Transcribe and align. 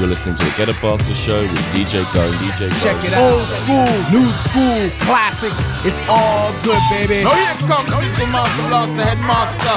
You're 0.00 0.08
listening 0.08 0.34
to 0.36 0.44
the 0.44 0.48
Get 0.56 0.72
Ghetto 0.72 0.80
Blaster 0.80 1.12
Show 1.12 1.36
with 1.36 1.60
DJ 1.76 2.00
Goin, 2.16 2.32
DJ 2.40 2.72
Goin. 2.72 2.80
Check 2.80 2.96
it 3.04 3.12
out. 3.12 3.20
Old 3.20 3.44
school, 3.44 3.84
new 4.08 4.32
school, 4.32 4.88
classics. 5.04 5.76
It's 5.84 6.00
all 6.08 6.48
good, 6.64 6.80
baby. 6.88 7.20
Now 7.20 7.36
here 7.36 7.68
comes 7.68 7.92
oh, 7.92 8.00
Mr. 8.00 8.24
Master 8.32 8.64
Blaster, 8.72 9.04
Headmaster. 9.04 9.76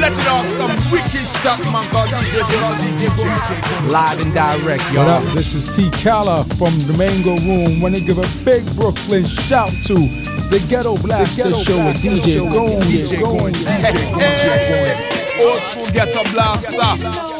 Let 0.00 0.16
it 0.16 0.28
off 0.32 0.48
some 0.56 0.72
wicked 0.88 1.28
shot, 1.44 1.60
man. 1.68 1.84
God, 1.92 2.08
DJ 2.08 2.40
Goin, 2.40 2.72
DJ 2.88 3.12
Goin. 3.20 3.92
Live 3.92 4.22
and 4.24 4.32
direct, 4.32 4.80
What 4.80 4.92
y'all. 4.96 5.20
What 5.20 5.28
up? 5.28 5.34
This 5.36 5.52
is 5.52 5.76
T. 5.76 5.90
Calla 6.00 6.48
from 6.56 6.72
the 6.88 6.96
Mango 6.96 7.36
Room. 7.44 7.84
Want 7.84 7.94
to 7.96 8.00
give 8.00 8.16
a 8.16 8.28
big 8.48 8.64
Brooklyn 8.80 9.28
shout 9.28 9.68
to 9.92 10.08
the 10.48 10.64
Ghetto 10.72 10.96
Blaster 11.04 11.52
Show 11.52 11.84
with 11.84 12.00
DJ 12.00 12.40
Goon. 12.48 12.80
DJ 12.88 13.20
Goin, 13.20 13.52
DJ 13.52 13.92
Hey, 13.92 15.44
Old 15.44 15.60
school 15.60 15.90
ghetto 15.92 16.24
blaster. 16.32 17.33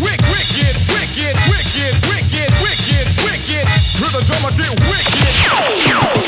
wick, 0.00 0.20
wick, 0.28 0.48
wicked, 0.54 0.74
wicked, 0.92 1.34
wicked, 1.48 1.94
wicked, 2.08 2.50
wicked, 2.62 3.06
wicked. 3.24 3.66
Rhythm 4.00 4.22
drummer 4.24 4.52
get 4.56 4.72
wicked. 4.88 6.27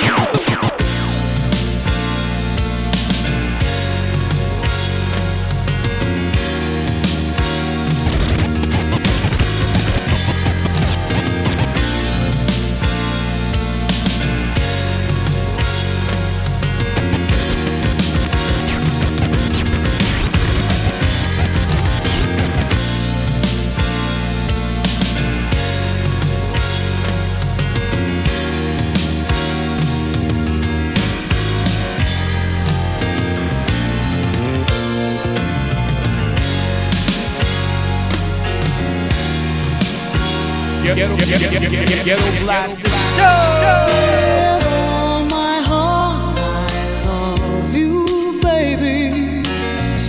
Ghetto, 40.92 41.14
ghetto, 41.14 41.48
ghetto, 41.48 42.04
ghetto 42.04 42.44
blaster 42.44 42.88
show. 42.88 44.10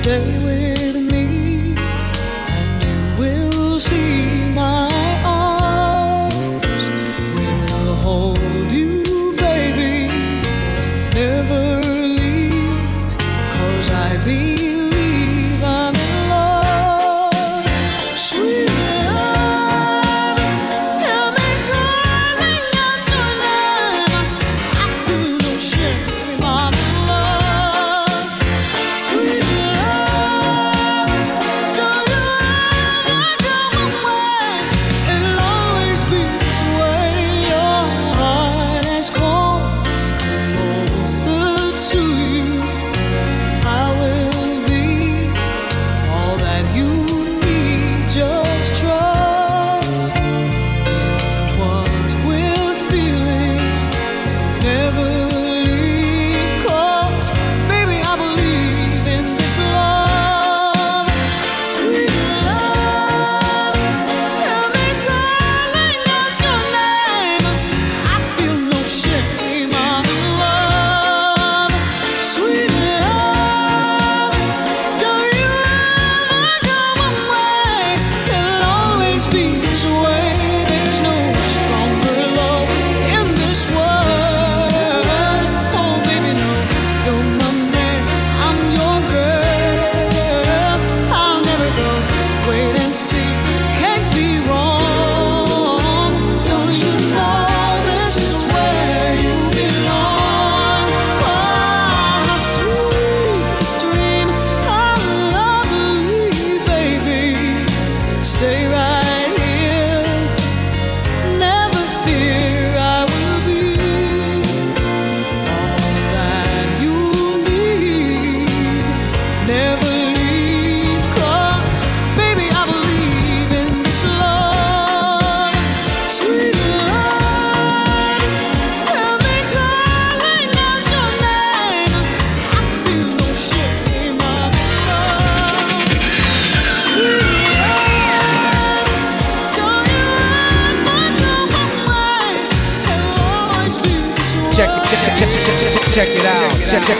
With 0.03 0.41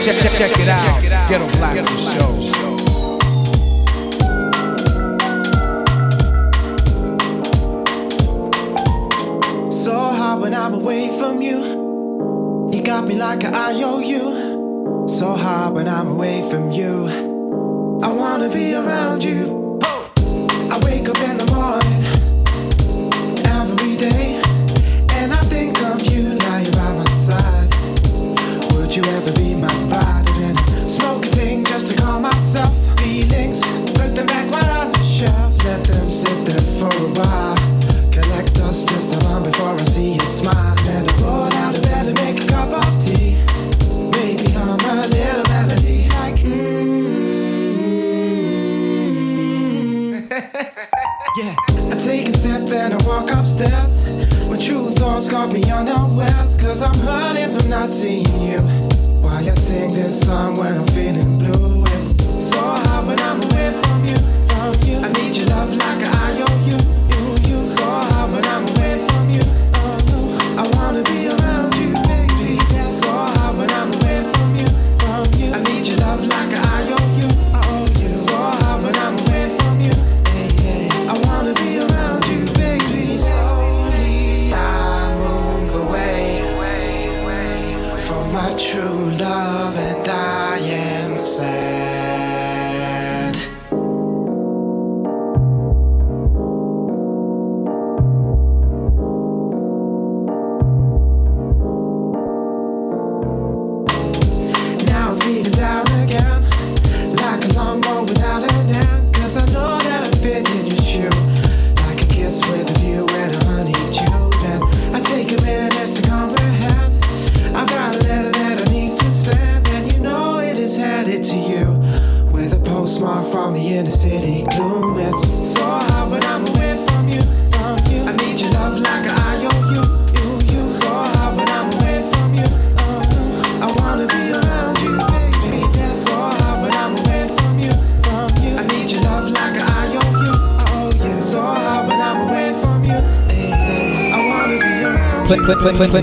check, 0.00 0.32
check, 0.32 0.32
check, 0.32 0.58
it 0.58 0.68
out. 0.68 1.28
Ghetto 1.28 1.46
blaster 1.58 1.98
show. 1.98 2.11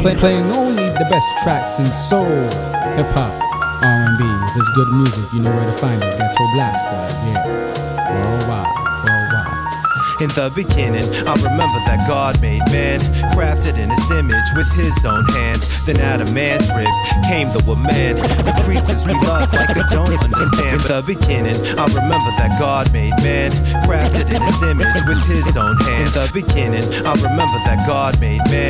Play, 0.01 0.15
play, 0.15 0.15
play, 0.15 0.15
play, 0.15 0.15
play, 0.15 0.15
playing 0.15 0.51
only 0.55 0.85
the 0.95 1.07
best 1.09 1.27
tracks 1.43 1.79
in 1.79 1.85
soul, 1.85 2.25
hip 2.95 3.07
hop, 3.15 3.33
R&B. 3.83 4.23
If 4.23 4.57
it's 4.57 4.69
good 4.75 4.87
music, 4.95 5.25
you 5.33 5.41
know 5.41 5.51
where 5.51 5.65
to 5.65 5.77
find 5.77 6.01
it. 6.01 6.17
Ghetto 6.17 6.45
Blaster, 6.53 7.03
yeah. 7.27 7.43
Worldwide, 8.09 8.67
worldwide. 9.05 9.59
In 10.19 10.27
the 10.35 10.51
beginning, 10.51 11.07
I 11.23 11.31
remember 11.47 11.79
that 11.87 12.03
God 12.03 12.35
made 12.43 12.59
man, 12.75 12.99
crafted 13.31 13.79
in 13.79 13.87
his 13.87 14.11
image 14.11 14.51
with 14.51 14.67
his 14.75 14.91
own 15.07 15.23
hands. 15.31 15.63
Then 15.87 15.95
out 16.03 16.19
of 16.19 16.35
man's 16.35 16.67
rib 16.75 16.91
came 17.31 17.47
the 17.55 17.63
woman, 17.63 18.19
the 18.43 18.51
creatures 18.67 19.07
we 19.07 19.15
love 19.23 19.47
like 19.55 19.71
I 19.71 19.87
don't 19.87 20.11
understand. 20.11 20.75
In 20.75 20.83
the 20.91 20.99
beginning, 21.07 21.55
I 21.79 21.87
remember 21.95 22.31
that 22.35 22.59
God 22.59 22.91
made 22.91 23.15
man, 23.23 23.55
crafted 23.87 24.27
in 24.27 24.43
his 24.43 24.59
image 24.59 24.99
with 25.07 25.23
his 25.31 25.55
own 25.55 25.79
hands. 25.87 26.11
In 26.11 26.19
the 26.19 26.27
beginning, 26.35 26.83
I 27.07 27.15
remember 27.23 27.55
that 27.63 27.79
God 27.87 28.19
made 28.19 28.43
man, 28.51 28.68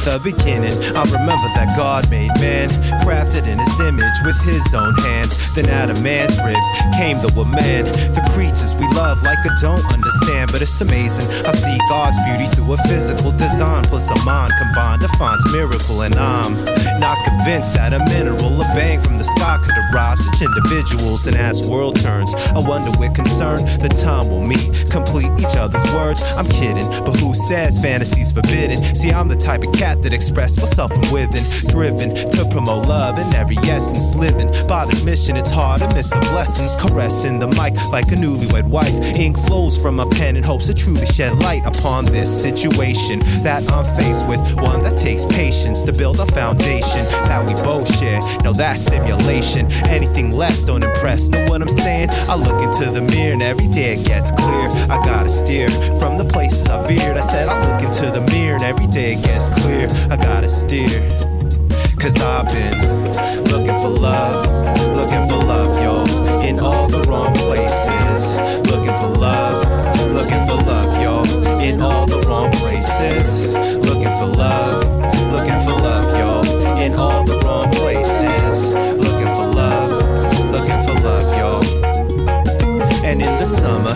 The 0.00 0.16
beginning, 0.24 0.72
I 0.96 1.04
remember 1.12 1.44
that 1.52 1.76
God 1.76 2.08
made 2.08 2.32
man, 2.40 2.72
crafted 3.04 3.44
in 3.44 3.60
his 3.60 3.76
image 3.84 4.18
with 4.24 4.40
his 4.48 4.64
own 4.72 4.96
hands. 5.04 5.36
Then 5.52 5.68
out 5.68 5.92
of 5.92 6.00
man's 6.00 6.40
rib 6.40 6.56
came 6.96 7.20
the 7.20 7.28
woman, 7.36 7.84
the 8.16 8.24
creatures 8.32 8.72
we 8.80 8.88
love 8.96 9.20
like 9.20 9.38
I 9.44 9.52
don't 9.60 9.84
understand. 9.92 10.56
But 10.56 10.64
it's 10.64 10.80
amazing. 10.80 11.28
I 11.44 11.52
see 11.52 11.76
God's 11.92 12.16
beauty 12.24 12.48
through 12.48 12.72
a 12.72 12.80
physical 12.88 13.28
design, 13.36 13.84
plus 13.92 14.08
a 14.08 14.16
mind 14.24 14.56
combined 14.56 15.04
defines 15.04 15.44
miracle. 15.52 16.00
And 16.00 16.16
I'm 16.16 16.56
not 16.96 17.20
convinced 17.20 17.76
that 17.76 17.92
a 17.92 18.00
mineral, 18.08 18.56
a 18.56 18.66
bang 18.72 19.04
from 19.04 19.20
the 19.20 19.28
sky 19.36 19.60
could 19.60 19.76
arrive 19.92 20.16
such 20.16 20.40
individuals. 20.40 21.28
And 21.28 21.36
as 21.36 21.60
world 21.68 22.00
turns, 22.00 22.32
I 22.56 22.58
wonder 22.64 22.88
with 22.96 23.12
concern 23.12 23.62
the 23.84 23.92
time 24.00 24.32
will 24.32 24.48
meet, 24.48 24.88
complete 24.88 25.30
each 25.36 25.60
other's 25.60 25.84
words. 25.92 26.24
I'm 26.40 26.48
kidding, 26.48 26.88
but 27.04 27.20
who 27.20 27.36
says 27.36 27.76
fantasy's 27.78 28.32
forbidden? 28.32 28.80
See, 28.96 29.12
I'm 29.12 29.28
the 29.28 29.36
type 29.36 29.60
of 29.60 29.76
cat 29.76 29.89
that 30.02 30.12
express 30.12 30.56
myself 30.58 30.92
from 30.92 31.12
within, 31.12 31.42
driven 31.68 32.14
to 32.14 32.44
promote 32.50 32.86
love 32.86 33.18
in 33.18 33.26
every 33.34 33.56
essence, 33.68 34.14
living 34.14 34.50
by 34.68 34.86
this 34.86 35.04
mission. 35.04 35.36
It's 35.36 35.50
hard 35.50 35.80
to 35.82 35.94
miss 35.94 36.10
the 36.10 36.20
blessings, 36.30 36.76
caressing 36.76 37.38
the 37.38 37.48
mic 37.48 37.74
like 37.90 38.06
a 38.12 38.16
newlywed 38.16 38.68
wife. 38.68 38.94
Ink 39.16 39.36
flows 39.38 39.76
from 39.80 39.96
my 39.96 40.06
pen 40.12 40.36
in 40.36 40.42
hopes 40.42 40.66
to 40.66 40.74
truly 40.74 41.06
shed 41.06 41.38
light 41.42 41.66
upon 41.66 42.04
this 42.06 42.30
situation 42.30 43.18
that 43.42 43.62
I'm 43.72 43.84
faced 43.96 44.26
with. 44.26 44.40
One 44.62 44.82
that 44.84 44.96
takes 44.96 45.24
patience 45.26 45.82
to 45.84 45.92
build 45.92 46.20
a 46.20 46.26
foundation 46.26 47.04
that 47.26 47.44
we 47.46 47.54
both 47.62 47.88
share. 47.98 48.20
No, 48.44 48.52
that's 48.52 48.82
stimulation. 48.82 49.66
Anything 49.88 50.30
less 50.30 50.64
don't 50.64 50.84
impress. 50.84 51.28
Know 51.28 51.44
what 51.46 51.62
I'm 51.62 51.68
saying? 51.68 52.08
I 52.28 52.36
look 52.36 52.62
into 52.62 52.90
the 52.90 53.02
mirror 53.02 53.34
and 53.34 53.42
every 53.42 53.68
day 53.68 53.94
it 53.94 54.06
gets 54.06 54.30
clear. 54.30 54.68
I 54.90 55.00
gotta 55.04 55.28
steer 55.28 55.68
from 55.98 56.18
the 56.18 56.24
places 56.24 56.68
I 56.68 56.86
veered. 56.86 57.16
I 57.16 57.20
said 57.20 57.48
I 57.48 57.58
look 57.60 57.82
into 57.82 58.10
the 58.10 58.20
mirror 58.32 58.54
and 58.54 58.64
every 58.64 58.86
day 58.86 59.14
it 59.14 59.24
gets 59.24 59.48
clear. 59.48 59.79
I 60.10 60.16
gotta 60.16 60.48
steer. 60.48 60.88
Cause 61.98 62.16
I've 62.22 62.46
been 62.46 62.74
looking 63.52 63.78
for 63.78 63.88
love, 63.88 64.46
looking 64.96 65.28
for 65.28 65.36
love, 65.44 65.76
yo, 65.82 66.42
in 66.42 66.58
all 66.58 66.88
the 66.88 67.02
wrong 67.08 67.32
places. 67.34 68.36
Looking 68.70 68.96
for 68.96 69.08
love, 69.08 69.56
looking 70.12 70.40
for 70.46 70.56
love, 70.64 70.92
yo, 71.00 71.22
in 71.62 71.80
all 71.80 72.06
the 72.06 72.20
wrong 72.26 72.50
places. 72.52 73.54
Looking 73.86 74.14
for 74.16 74.26
love, 74.26 74.84
looking 75.32 75.60
for 75.60 75.76
love, 75.82 76.08
yo, 76.16 76.82
in 76.82 76.94
all 76.94 77.24
the 77.24 77.38
wrong 77.44 77.70
places. 77.72 78.72
Looking 78.96 79.32
for 79.34 79.46
love, 79.46 79.92
looking 80.52 80.80
for 80.86 80.94
love, 81.04 81.28
yo. 81.36 81.60
And 83.04 83.20
in 83.20 83.32
the 83.38 83.44
summer, 83.44 83.94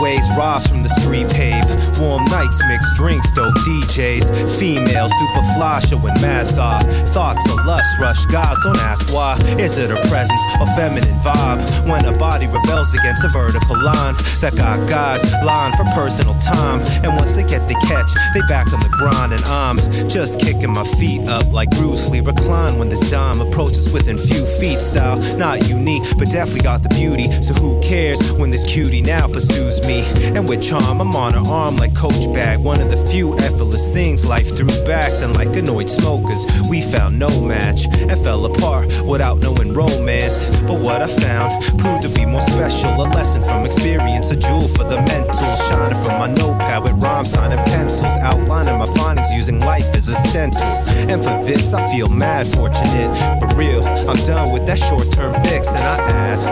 waves 0.00 0.28
rise 0.36 0.66
from 0.66 0.82
the 0.82 0.88
street 1.00 1.28
pave. 1.30 1.64
Warm 2.00 2.24
nights, 2.26 2.60
mixed 2.68 2.96
drinks, 2.96 3.30
dope 3.32 3.54
DJs. 3.64 4.58
Female, 4.58 5.08
super 5.08 5.44
fly, 5.54 5.78
showing 5.80 6.16
mad 6.20 6.46
thought. 6.48 6.84
Thoughts 7.14 7.44
of 7.50 7.64
lust 7.64 7.98
rush 8.00 8.24
guys, 8.26 8.56
don't 8.62 8.78
ask 8.78 9.12
why. 9.12 9.36
Is 9.58 9.78
it 9.78 9.90
a 9.90 9.96
presence 10.08 10.40
or 10.60 10.66
feminine 10.76 11.16
vibe? 11.24 11.60
When 11.88 12.04
a 12.04 12.16
body 12.16 12.46
rebels 12.46 12.94
against 12.94 13.24
a 13.24 13.28
vertical 13.28 13.76
line 13.82 14.14
that 14.40 14.54
got 14.56 14.88
guys 14.88 15.24
lying 15.44 15.74
for 15.76 15.84
personal 15.94 16.34
time. 16.40 16.80
And 17.04 17.14
once 17.16 17.34
they 17.34 17.44
get 17.44 17.66
the 17.68 17.74
catch, 17.86 18.10
they 18.34 18.42
back 18.48 18.72
on 18.72 18.80
the 18.80 18.92
grind. 18.98 19.32
And 19.32 19.44
I'm 19.44 19.76
just 20.08 20.40
kicking 20.40 20.72
my 20.72 20.84
feet 20.98 21.28
up 21.28 21.50
like 21.52 21.70
Bruce 21.70 22.08
Lee. 22.10 22.20
Recline 22.20 22.78
when 22.78 22.88
this 22.88 23.10
dime 23.10 23.40
approaches 23.40 23.92
within 23.92 24.18
few 24.18 24.44
feet. 24.44 24.80
Style 24.80 25.18
not 25.38 25.68
unique, 25.68 26.02
but 26.18 26.28
definitely 26.30 26.62
got 26.62 26.82
the 26.82 26.90
beauty. 26.90 27.30
So 27.42 27.54
who 27.54 27.80
cares 27.80 28.32
when 28.34 28.50
this 28.50 28.64
cutie 28.64 29.02
now 29.02 29.26
pursues 29.26 29.80
me? 29.85 29.85
And 29.88 30.48
with 30.48 30.62
charm, 30.62 31.00
I'm 31.00 31.14
on 31.14 31.34
her 31.34 31.48
arm 31.48 31.76
like 31.76 31.94
Coach 31.94 32.26
Bag. 32.34 32.58
One 32.58 32.80
of 32.80 32.90
the 32.90 32.96
few 33.06 33.34
effortless 33.38 33.92
things 33.92 34.26
life 34.26 34.56
threw 34.56 34.66
back. 34.84 35.12
Then, 35.20 35.32
like 35.34 35.54
annoyed 35.54 35.88
smokers, 35.88 36.44
we 36.68 36.82
found 36.82 37.20
no 37.20 37.28
match 37.40 37.86
and 37.86 38.18
fell 38.18 38.44
apart 38.46 38.92
without 39.06 39.38
knowing 39.38 39.72
romance. 39.72 40.50
But 40.62 40.80
what 40.80 41.02
I 41.02 41.06
found 41.06 41.52
proved 41.78 42.02
to 42.02 42.08
be 42.08 42.26
more 42.26 42.40
special. 42.40 42.90
A 43.00 43.06
lesson 43.14 43.40
from 43.42 43.64
experience, 43.64 44.32
a 44.32 44.36
jewel 44.36 44.66
for 44.66 44.82
the 44.82 44.96
mental. 45.02 45.54
Shining 45.54 46.02
from 46.02 46.18
my 46.18 46.26
notepad 46.34 46.82
with 46.82 47.00
rhymes, 47.00 47.30
signing 47.30 47.64
pencils, 47.66 48.16
outlining 48.22 48.78
my 48.78 48.86
findings 48.86 49.32
using 49.32 49.60
life 49.60 49.86
as 49.94 50.08
a 50.08 50.16
stencil. 50.16 50.66
And 51.06 51.22
for 51.22 51.38
this, 51.46 51.74
I 51.74 51.86
feel 51.92 52.08
mad 52.08 52.48
fortunate. 52.48 53.14
But 53.38 53.54
real, 53.54 53.86
I'm 53.86 54.18
done 54.26 54.52
with 54.52 54.66
that 54.66 54.80
short 54.80 55.12
term 55.12 55.32
fix. 55.44 55.68
And 55.68 55.78
I 55.78 55.96
ask, 56.26 56.48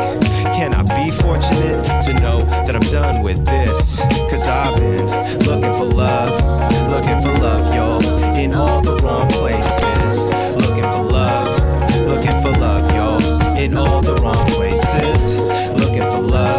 can 0.55 0.73
I 0.73 0.83
be 0.83 1.11
fortunate 1.11 1.83
to 2.03 2.15
know 2.21 2.39
that 2.41 2.77
I'm 2.77 2.93
done 2.93 3.24
with 3.25 3.43
this? 3.47 4.03
Cause 4.31 4.47
I've 4.47 4.77
been 4.77 5.07
looking 5.49 5.73
for 5.73 5.87
love, 5.87 6.31
looking 6.91 7.19
for 7.25 7.33
love, 7.41 7.65
yo, 7.75 7.99
in 8.39 8.53
all 8.55 8.83
the 8.83 8.97
wrong 9.03 9.27
places. 9.31 10.27
Looking 10.61 10.85
for 10.93 11.05
love, 11.11 11.49
looking 12.07 12.39
for 12.43 12.53
love, 12.61 12.85
yo, 12.93 13.17
in 13.57 13.77
all 13.79 14.03
the 14.03 14.15
wrong 14.17 14.45
places. 14.49 15.41
Looking 15.81 16.03
for 16.03 16.21
love, 16.21 16.54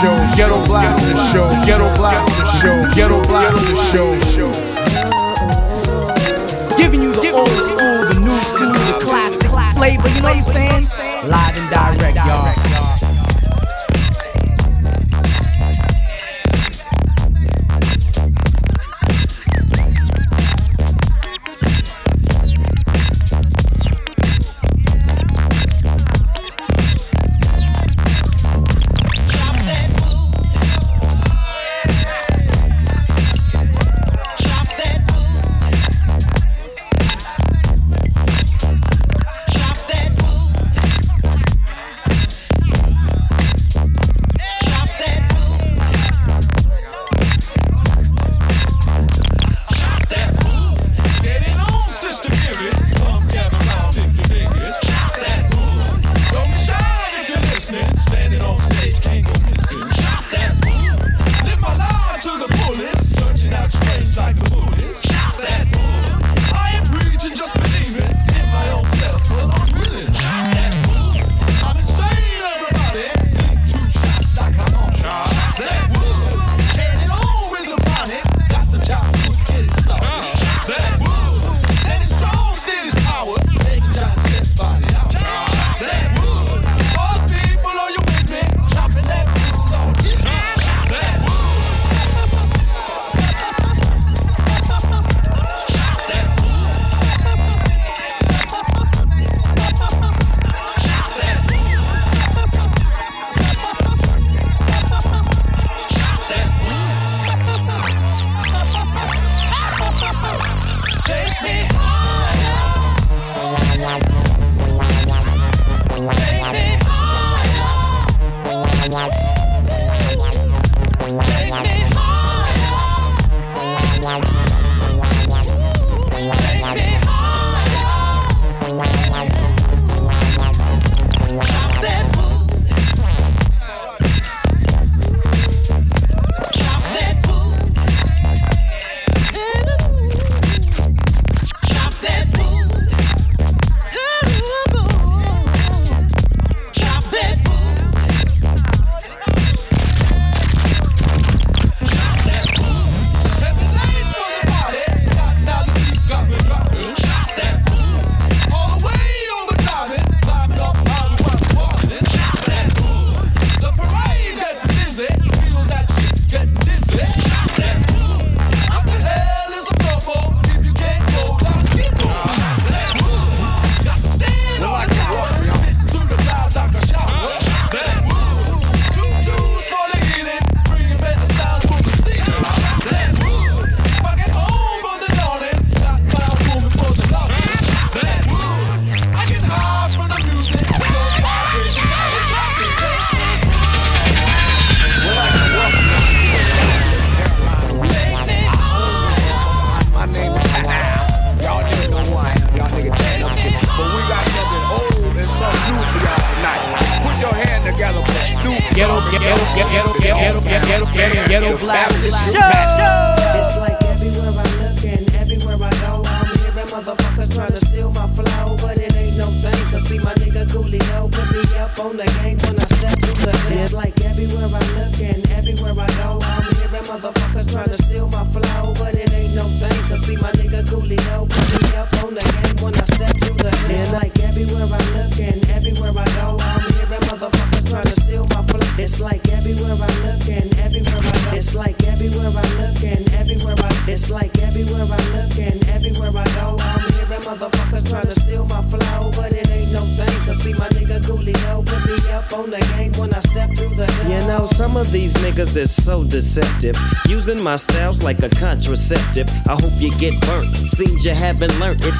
Show, 0.00 0.14
Ghetto 0.36 0.64
Blaster 0.64 1.16
Show, 1.16 1.50
Ghetto 1.66 1.92
Blaster 1.96 2.46
Show, 2.46 2.88
Ghetto 2.94 3.20
Blaster 3.26 3.76
Show. 3.76 4.52
Giving 6.76 7.02
you 7.02 7.12
the 7.14 7.32
old 7.32 7.48
school, 7.48 8.06
the 8.06 8.20
new 8.20 8.30
school, 8.30 8.68
the 8.68 8.98
classic 9.04 9.50
flavor, 9.76 10.08
you 10.08 10.22
know 10.22 10.28
what 10.28 10.36
I'm 10.36 10.42
saying? 10.44 10.84
Live 11.28 11.56
and 11.58 11.70
direct, 11.98 12.14
y'all. 12.14 12.77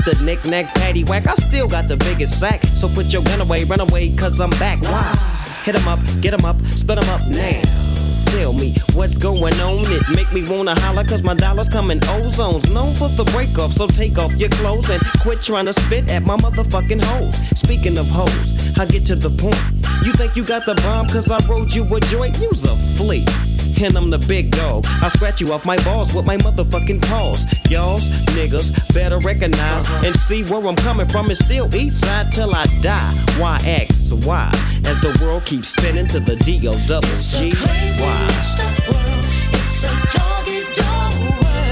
The 0.08 0.24
knick-knack 0.24 0.64
patty 0.76 1.04
whack. 1.04 1.26
I 1.26 1.34
still 1.34 1.68
got 1.68 1.86
the 1.86 1.96
biggest 1.96 2.40
sack. 2.40 2.62
So 2.62 2.88
put 2.88 3.12
your 3.12 3.22
gun 3.22 3.40
away, 3.40 3.64
run 3.64 3.80
away, 3.80 4.14
cause 4.16 4.40
I'm 4.40 4.50
back. 4.56 4.80
Why? 4.80 5.04
Hit 5.64 5.76
'em 5.76 5.86
up, 5.86 6.00
get 6.22 6.32
'em 6.32 6.44
up, 6.46 6.56
split 6.70 6.96
'em 6.96 7.08
up 7.10 7.20
now. 7.28 7.60
Tell 8.32 8.52
me 8.54 8.74
what's 8.94 9.18
going 9.18 9.58
on. 9.60 9.84
It 9.92 10.08
make 10.08 10.32
me 10.32 10.44
wanna 10.48 10.74
holler 10.80 11.04
cause 11.04 11.22
my 11.22 11.34
dollars 11.34 11.68
come 11.68 11.90
in 11.90 12.00
ozones. 12.16 12.72
Known 12.72 12.94
for 12.94 13.08
the 13.08 13.24
break 13.36 13.58
off, 13.58 13.72
so 13.72 13.86
take 13.86 14.16
off 14.18 14.32
your 14.36 14.50
clothes 14.60 14.88
and 14.88 15.02
quit 15.20 15.42
trying 15.42 15.66
to 15.66 15.72
spit 15.72 16.10
at 16.10 16.24
my 16.24 16.36
motherfucking 16.36 17.04
hoes. 17.04 17.36
Speaking 17.54 17.98
of 17.98 18.08
hoes, 18.08 18.78
I 18.78 18.86
get 18.86 19.04
to 19.06 19.14
the 19.14 19.30
point. 19.30 19.60
You 20.04 20.12
think 20.12 20.36
you 20.36 20.44
got 20.44 20.64
the 20.64 20.74
bomb 20.86 21.06
cause 21.08 21.30
I 21.30 21.38
rode 21.48 21.74
you 21.74 21.84
a 21.94 22.00
joint? 22.00 22.38
You's 22.40 22.64
a 22.64 22.74
flea. 22.96 23.26
And 23.80 23.96
I'm 23.96 24.10
the 24.10 24.18
big 24.26 24.50
dog. 24.50 24.84
I 25.02 25.08
scratch 25.08 25.40
you 25.40 25.52
off 25.52 25.64
my 25.64 25.76
balls 25.84 26.14
with 26.14 26.26
my 26.26 26.36
motherfucking 26.36 27.00
paws. 27.08 27.46
Y'all's 27.70 28.10
niggas 28.34 28.72
better 28.92 29.18
recognize 29.18 29.88
and 30.04 30.16
see 30.16 30.42
where 30.44 30.66
I'm 30.66 30.74
coming 30.76 31.06
from. 31.06 31.30
It's 31.30 31.44
still 31.44 31.72
east 31.74 32.04
side 32.04 32.32
till 32.32 32.54
I 32.54 32.66
die. 32.82 33.14
Why 33.38 33.58
X 33.64 34.08
to 34.08 34.16
Y? 34.26 34.50
As 34.88 35.00
the 35.00 35.16
world 35.22 35.44
keeps 35.44 35.68
spinning 35.68 36.08
to 36.08 36.18
the 36.18 36.34
D 36.36 36.66
O 36.66 36.72
double 36.86 37.06
G. 37.08 37.54
Why? 38.02 38.26
It's 39.52 39.84
a 39.84 39.92
doggy 40.10 40.64
dog 40.74 41.14
world. 41.40 41.67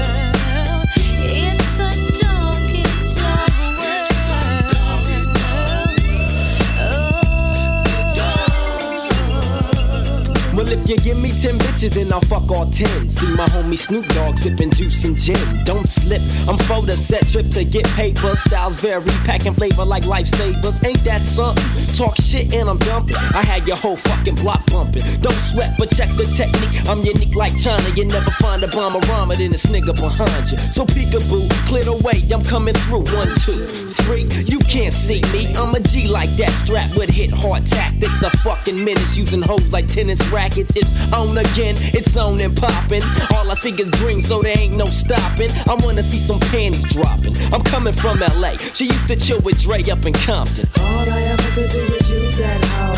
You 10.87 10.95
give 11.03 11.19
me 11.19 11.27
10 11.27 11.59
bitches, 11.59 11.99
then 11.99 12.13
I'll 12.13 12.23
fuck 12.23 12.47
all 12.49 12.63
10. 12.63 12.87
See 13.11 13.27
my 13.35 13.43
homie 13.51 13.77
Snoop 13.77 14.07
Dogg 14.15 14.37
sipping 14.37 14.71
juice 14.71 15.03
and 15.03 15.19
gin. 15.19 15.35
Don't 15.65 15.89
slip, 15.89 16.23
I'm 16.47 16.55
for 16.55 16.79
the 16.79 16.95
set 16.95 17.27
trip 17.27 17.51
to 17.59 17.65
get 17.65 17.83
paper. 17.99 18.33
Styles 18.37 18.79
vary, 18.79 19.03
packing 19.27 19.51
flavor 19.51 19.83
like 19.83 20.03
lifesavers. 20.03 20.79
Ain't 20.87 21.03
that 21.03 21.27
something? 21.27 21.59
Talk 21.99 22.15
shit 22.15 22.55
and 22.55 22.69
I'm 22.69 22.79
dumping. 22.87 23.19
I 23.35 23.43
had 23.43 23.67
your 23.67 23.75
whole 23.75 23.97
fucking 23.97 24.35
block 24.35 24.63
bumping. 24.71 25.03
Don't 25.19 25.35
sweat, 25.35 25.75
but 25.75 25.91
check 25.91 26.07
the 26.15 26.23
technique. 26.23 26.71
I'm 26.87 27.03
unique 27.03 27.35
like 27.35 27.51
China. 27.59 27.83
You 27.91 28.07
never 28.07 28.31
find 28.39 28.63
a 28.63 28.71
bomber 28.71 29.03
than 29.35 29.51
this 29.51 29.67
nigga 29.67 29.91
behind 29.91 30.47
you. 30.47 30.57
So 30.71 30.87
peekaboo, 30.87 31.51
clear 31.67 31.83
the 31.83 31.99
way, 31.99 32.23
I'm 32.31 32.47
coming 32.47 32.79
through. 32.87 33.03
One, 33.11 33.35
two, 33.43 33.59
three. 34.07 34.23
You 34.47 34.63
can't 34.71 34.95
see 34.95 35.19
me. 35.35 35.51
I'm 35.59 35.75
a 35.75 35.83
G 35.83 36.07
like 36.07 36.31
that, 36.39 36.55
strapped 36.55 36.95
with 36.95 37.11
hit 37.11 37.35
hard 37.35 37.67
tactics. 37.67 38.23
A 38.23 38.31
fucking 38.39 38.79
menace 38.79 39.17
using 39.17 39.41
hoes 39.43 39.67
like 39.75 39.91
tennis 39.91 40.23
rackets. 40.31 40.76
It's 40.77 41.11
on 41.11 41.35
again, 41.35 41.73
it's 41.91 42.15
on 42.17 42.39
and 42.39 42.55
popping. 42.55 43.01
All 43.33 43.49
I 43.49 43.55
see 43.55 43.71
is 43.81 43.89
green, 43.89 44.21
so 44.21 44.43
there 44.43 44.55
ain't 44.55 44.77
no 44.77 44.85
stopping. 44.85 45.49
I 45.67 45.73
wanna 45.83 46.03
see 46.03 46.19
some 46.19 46.39
panties 46.39 46.85
dropping. 46.93 47.33
I'm 47.51 47.63
coming 47.63 47.93
from 47.93 48.19
LA. 48.19 48.57
She 48.57 48.85
used 48.85 49.07
to 49.07 49.15
chill 49.15 49.41
with 49.41 49.59
Dre 49.59 49.81
up 49.89 50.05
in 50.05 50.13
Compton. 50.13 50.69
All 50.79 51.09
I 51.09 51.21
ever 51.33 51.49
could 51.55 51.71
do 51.71 51.81
was 51.91 52.07
use 52.11 52.37
that 52.37 52.63
hoe. 52.63 52.96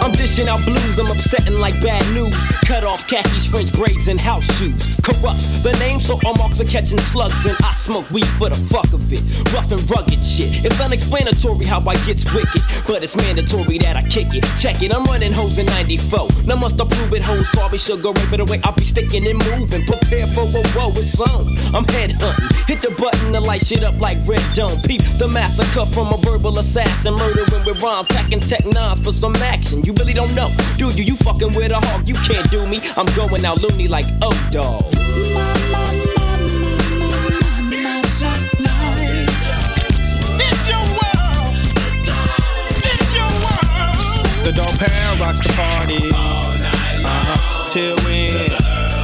I'm 0.00 0.12
dishing 0.12 0.48
out 0.48 0.64
blues, 0.64 0.98
I'm 0.98 1.06
upsetting 1.06 1.58
like 1.58 1.74
bad 1.82 2.02
news. 2.14 2.36
Cut 2.66 2.84
off 2.84 3.06
khakis, 3.08 3.48
French 3.48 3.72
braids, 3.72 4.08
and 4.08 4.20
house 4.20 4.46
shoes. 4.58 4.94
Corrupts 5.02 5.62
the 5.62 5.72
name, 5.80 6.00
so 6.00 6.18
all 6.24 6.34
marks 6.36 6.60
are 6.60 6.68
catching 6.70 6.98
slugs. 6.98 7.46
And 7.46 7.56
I 7.64 7.72
smoke 7.72 8.10
weed 8.10 8.26
for 8.38 8.48
the 8.48 8.56
fuck 8.68 8.92
of 8.92 9.02
it. 9.12 9.22
Rough 9.52 9.70
and 9.72 9.80
rugged 9.90 10.22
shit. 10.22 10.64
It's 10.64 10.80
unexplanatory 10.80 11.66
how 11.66 11.80
I 11.80 11.96
gets 12.06 12.24
wicked, 12.32 12.62
but 12.86 13.02
it's 13.02 13.16
mandatory 13.16 13.78
that 13.78 13.96
I 13.96 14.02
kick 14.08 14.32
it. 14.32 14.44
Check 14.60 14.82
it, 14.82 14.94
I'm 14.94 15.04
running 15.04 15.32
hoes 15.32 15.58
in 15.58 15.66
94. 15.66 16.46
Now 16.46 16.56
must 16.56 16.78
approve 16.80 17.12
it, 17.12 17.24
hoes 17.24 17.50
call 17.50 17.68
me 17.68 17.78
sugar 17.78 18.12
ray, 18.12 18.26
but 18.30 18.38
the 18.38 18.46
way 18.46 18.60
I 18.64 18.70
be 18.72 18.82
sticking 18.82 19.26
and 19.26 19.38
moving. 19.50 19.84
Prepare 19.84 20.26
for 20.32 20.46
a 20.48 20.62
woe, 20.76 20.92
it's 20.96 21.20
on. 21.20 21.52
I'm 21.74 21.84
head 21.96 22.12
hunting. 22.20 22.57
Hit 22.68 22.82
the 22.82 22.94
button 23.00 23.32
to 23.32 23.40
light 23.40 23.64
shit 23.64 23.82
up 23.82 23.98
like 23.98 24.18
red 24.26 24.44
dome. 24.52 24.76
Peep 24.84 25.00
the 25.16 25.26
massacre 25.32 25.86
from 25.86 26.12
a 26.12 26.18
verbal 26.18 26.58
assassin, 26.58 27.14
murdering 27.14 27.64
with 27.64 27.82
rhymes, 27.82 28.06
packing 28.08 28.40
tech 28.40 28.60
nines 28.66 29.00
for 29.00 29.10
some 29.10 29.34
action. 29.36 29.80
You 29.88 29.94
really 29.94 30.12
don't 30.12 30.34
know, 30.34 30.52
do 30.76 30.92
you? 30.92 31.04
You 31.04 31.16
fucking 31.16 31.56
with 31.56 31.72
a 31.72 31.80
hawk, 31.80 32.06
you 32.06 32.12
can't 32.28 32.44
do 32.50 32.66
me. 32.68 32.76
I'm 32.94 33.08
going 33.16 33.42
out 33.46 33.62
loony 33.62 33.88
like 33.88 34.04
oh 34.20 34.36
dog. 34.52 34.84
It's 40.44 40.68
your 40.68 40.84
world. 40.92 41.48
It's 42.84 43.16
your 43.16 43.32
world. 43.32 44.44
The 44.44 44.52
Dogg 44.52 44.76
Pound 44.76 45.20
rocks 45.24 45.40
the 45.40 45.48
party. 45.56 46.12
all 46.12 46.52
Uh-huh. 46.52 47.64
Till 47.72 47.96
we 48.04 48.97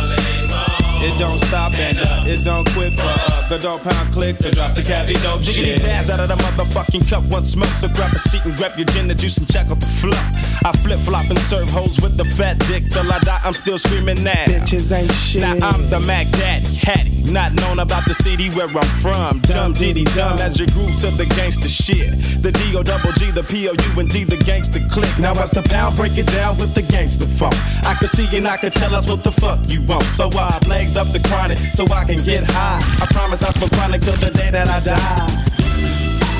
It 1.04 1.18
don't 1.18 1.38
stop 1.38 1.76
and 1.76 1.98
uh, 2.00 2.24
it 2.24 2.42
don't 2.44 2.64
quit 2.72 2.96
for 2.96 3.04
uh, 3.04 3.48
the 3.52 3.60
Dogg 3.60 3.84
Pound 3.84 4.08
click 4.16 4.40
to 4.40 4.48
drop 4.50 4.72
the 4.72 4.80
caddy 4.80 5.12
dope 5.20 5.44
Jiggity 5.44 5.76
jazz 5.76 6.08
out 6.08 6.16
of 6.16 6.32
the 6.32 6.38
motherfucking 6.40 7.04
cup, 7.04 7.20
once 7.28 7.52
smoke. 7.52 7.68
So 7.76 7.92
grab 7.92 8.16
a 8.16 8.18
seat 8.18 8.40
and 8.48 8.56
grab 8.56 8.72
your 8.80 8.88
gin 8.88 9.10
and 9.12 9.20
juice 9.20 9.36
and 9.36 9.44
check 9.44 9.68
out 9.68 9.84
the 9.84 9.92
flop. 10.00 10.16
I 10.64 10.72
flip 10.72 10.96
flop 11.04 11.28
and 11.28 11.38
serve 11.38 11.68
hoes 11.68 12.00
with 12.00 12.16
the 12.16 12.24
fat 12.24 12.56
dick 12.64 12.88
till 12.88 13.04
I 13.12 13.20
die. 13.20 13.36
I'm 13.44 13.52
still 13.52 13.76
screaming 13.76 14.16
that. 14.24 14.48
Bitches 14.48 14.88
ain't 14.96 15.12
shit. 15.12 15.44
Now 15.44 15.60
I'm 15.60 15.76
the 15.92 16.00
Mac 16.08 16.24
Daddy, 16.40 16.72
Hattie, 16.72 17.28
not 17.36 17.52
known 17.52 17.84
about 17.84 18.08
the 18.08 18.16
city 18.16 18.48
where 18.56 18.72
I'm 18.72 18.88
from. 19.04 19.44
Dumb 19.44 19.76
diddy 19.76 20.08
dumb 20.16 20.40
as 20.40 20.56
your 20.56 20.72
groove 20.72 20.96
to 21.04 21.12
the 21.12 21.28
gangster 21.36 21.68
shit. 21.68 22.16
The 22.40 22.48
D 22.48 22.72
O 22.72 22.80
double 22.80 23.12
G, 23.12 23.28
the 23.28 23.44
P 23.44 23.68
O 23.68 23.76
U 23.76 23.90
and 24.00 24.08
D, 24.08 24.24
the 24.24 24.40
gangster 24.40 24.80
click. 24.88 25.12
Now 25.20 25.36
as 25.36 25.52
the 25.52 25.60
pound 25.68 26.00
break 26.00 26.16
it 26.16 26.32
down 26.32 26.56
with 26.56 26.72
the 26.72 26.80
gangster 26.88 27.28
funk. 27.28 27.52
I 27.84 27.92
can 27.92 28.08
see 28.08 28.24
and 28.32 28.48
I 28.48 28.56
can 28.56 28.72
tell 28.72 28.96
us 28.96 29.04
what 29.12 29.20
the 29.20 29.36
fuck 29.36 29.60
you 29.68 29.84
want. 29.84 30.08
So 30.08 30.32
I 30.32 30.56
have 30.56 30.64
legs 30.94 30.96
up 30.96 31.12
the 31.12 31.28
chronic 31.28 31.58
so 31.58 31.84
I 31.92 32.04
can 32.04 32.18
get 32.18 32.44
high. 32.46 32.80
I 33.02 33.06
promise 33.12 33.42
I 33.42 33.50
smoke 33.52 33.72
chronic 33.72 34.00
till 34.00 34.14
the 34.14 34.30
day 34.36 34.50
that 34.50 34.68
I 34.68 34.80
die. 34.80 35.26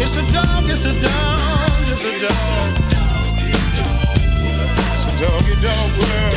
It's 0.03 0.19
a 0.19 0.25
dog, 0.33 0.65
it's 0.69 0.85
a 0.85 0.93
dog, 0.99 1.39
it's 1.91 2.05
a 2.05 2.13
dog. 2.21 2.75
It's 4.95 5.05
a 5.07 5.13
doggy 5.21 5.55
dog 5.63 5.91
world. 5.99 6.35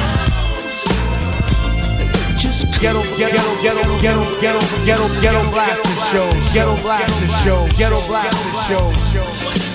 Just 2.38 2.82
ghetto, 2.82 3.01
ghetto, 3.17 3.41
ghetto, 3.62 3.84
ghetto, 4.01 4.25
ghetto, 4.41 4.62
ghetto, 4.86 5.08
ghetto 5.21 5.41
blaster 5.49 5.95
show, 6.10 6.30
ghetto 6.53 6.75
blaster 6.82 7.27
show, 7.43 7.67
ghetto 7.77 7.99
blaster 8.08 8.51
show. 8.67 9.66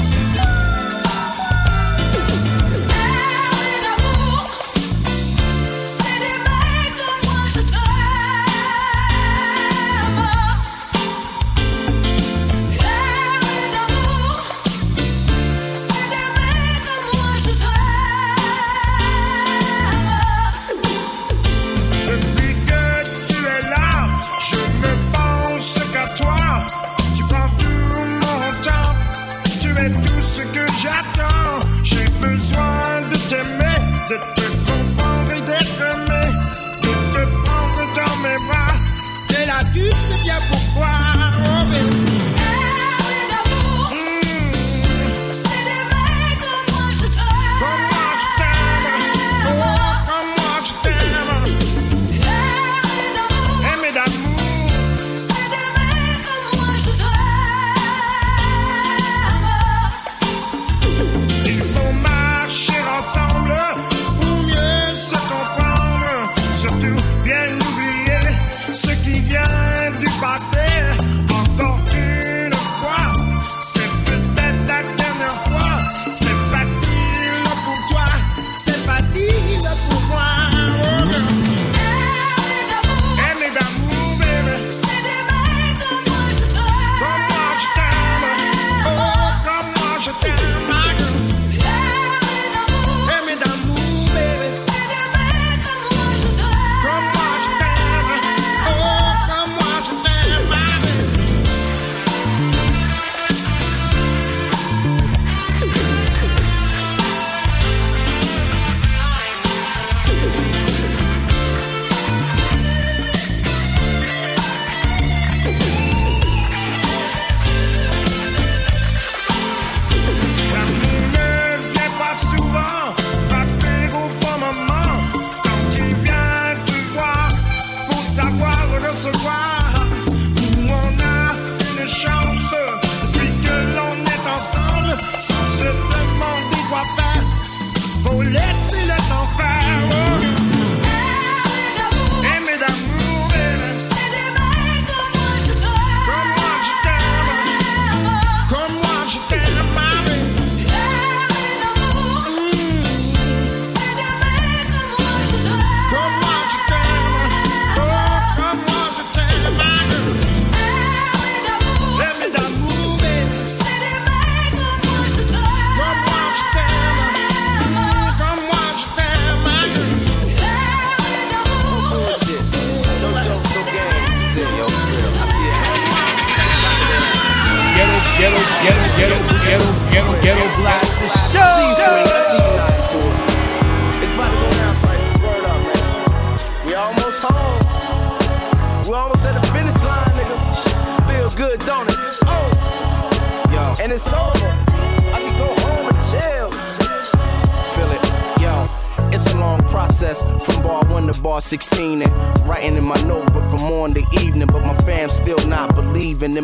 T'aimer, 34.19 34.42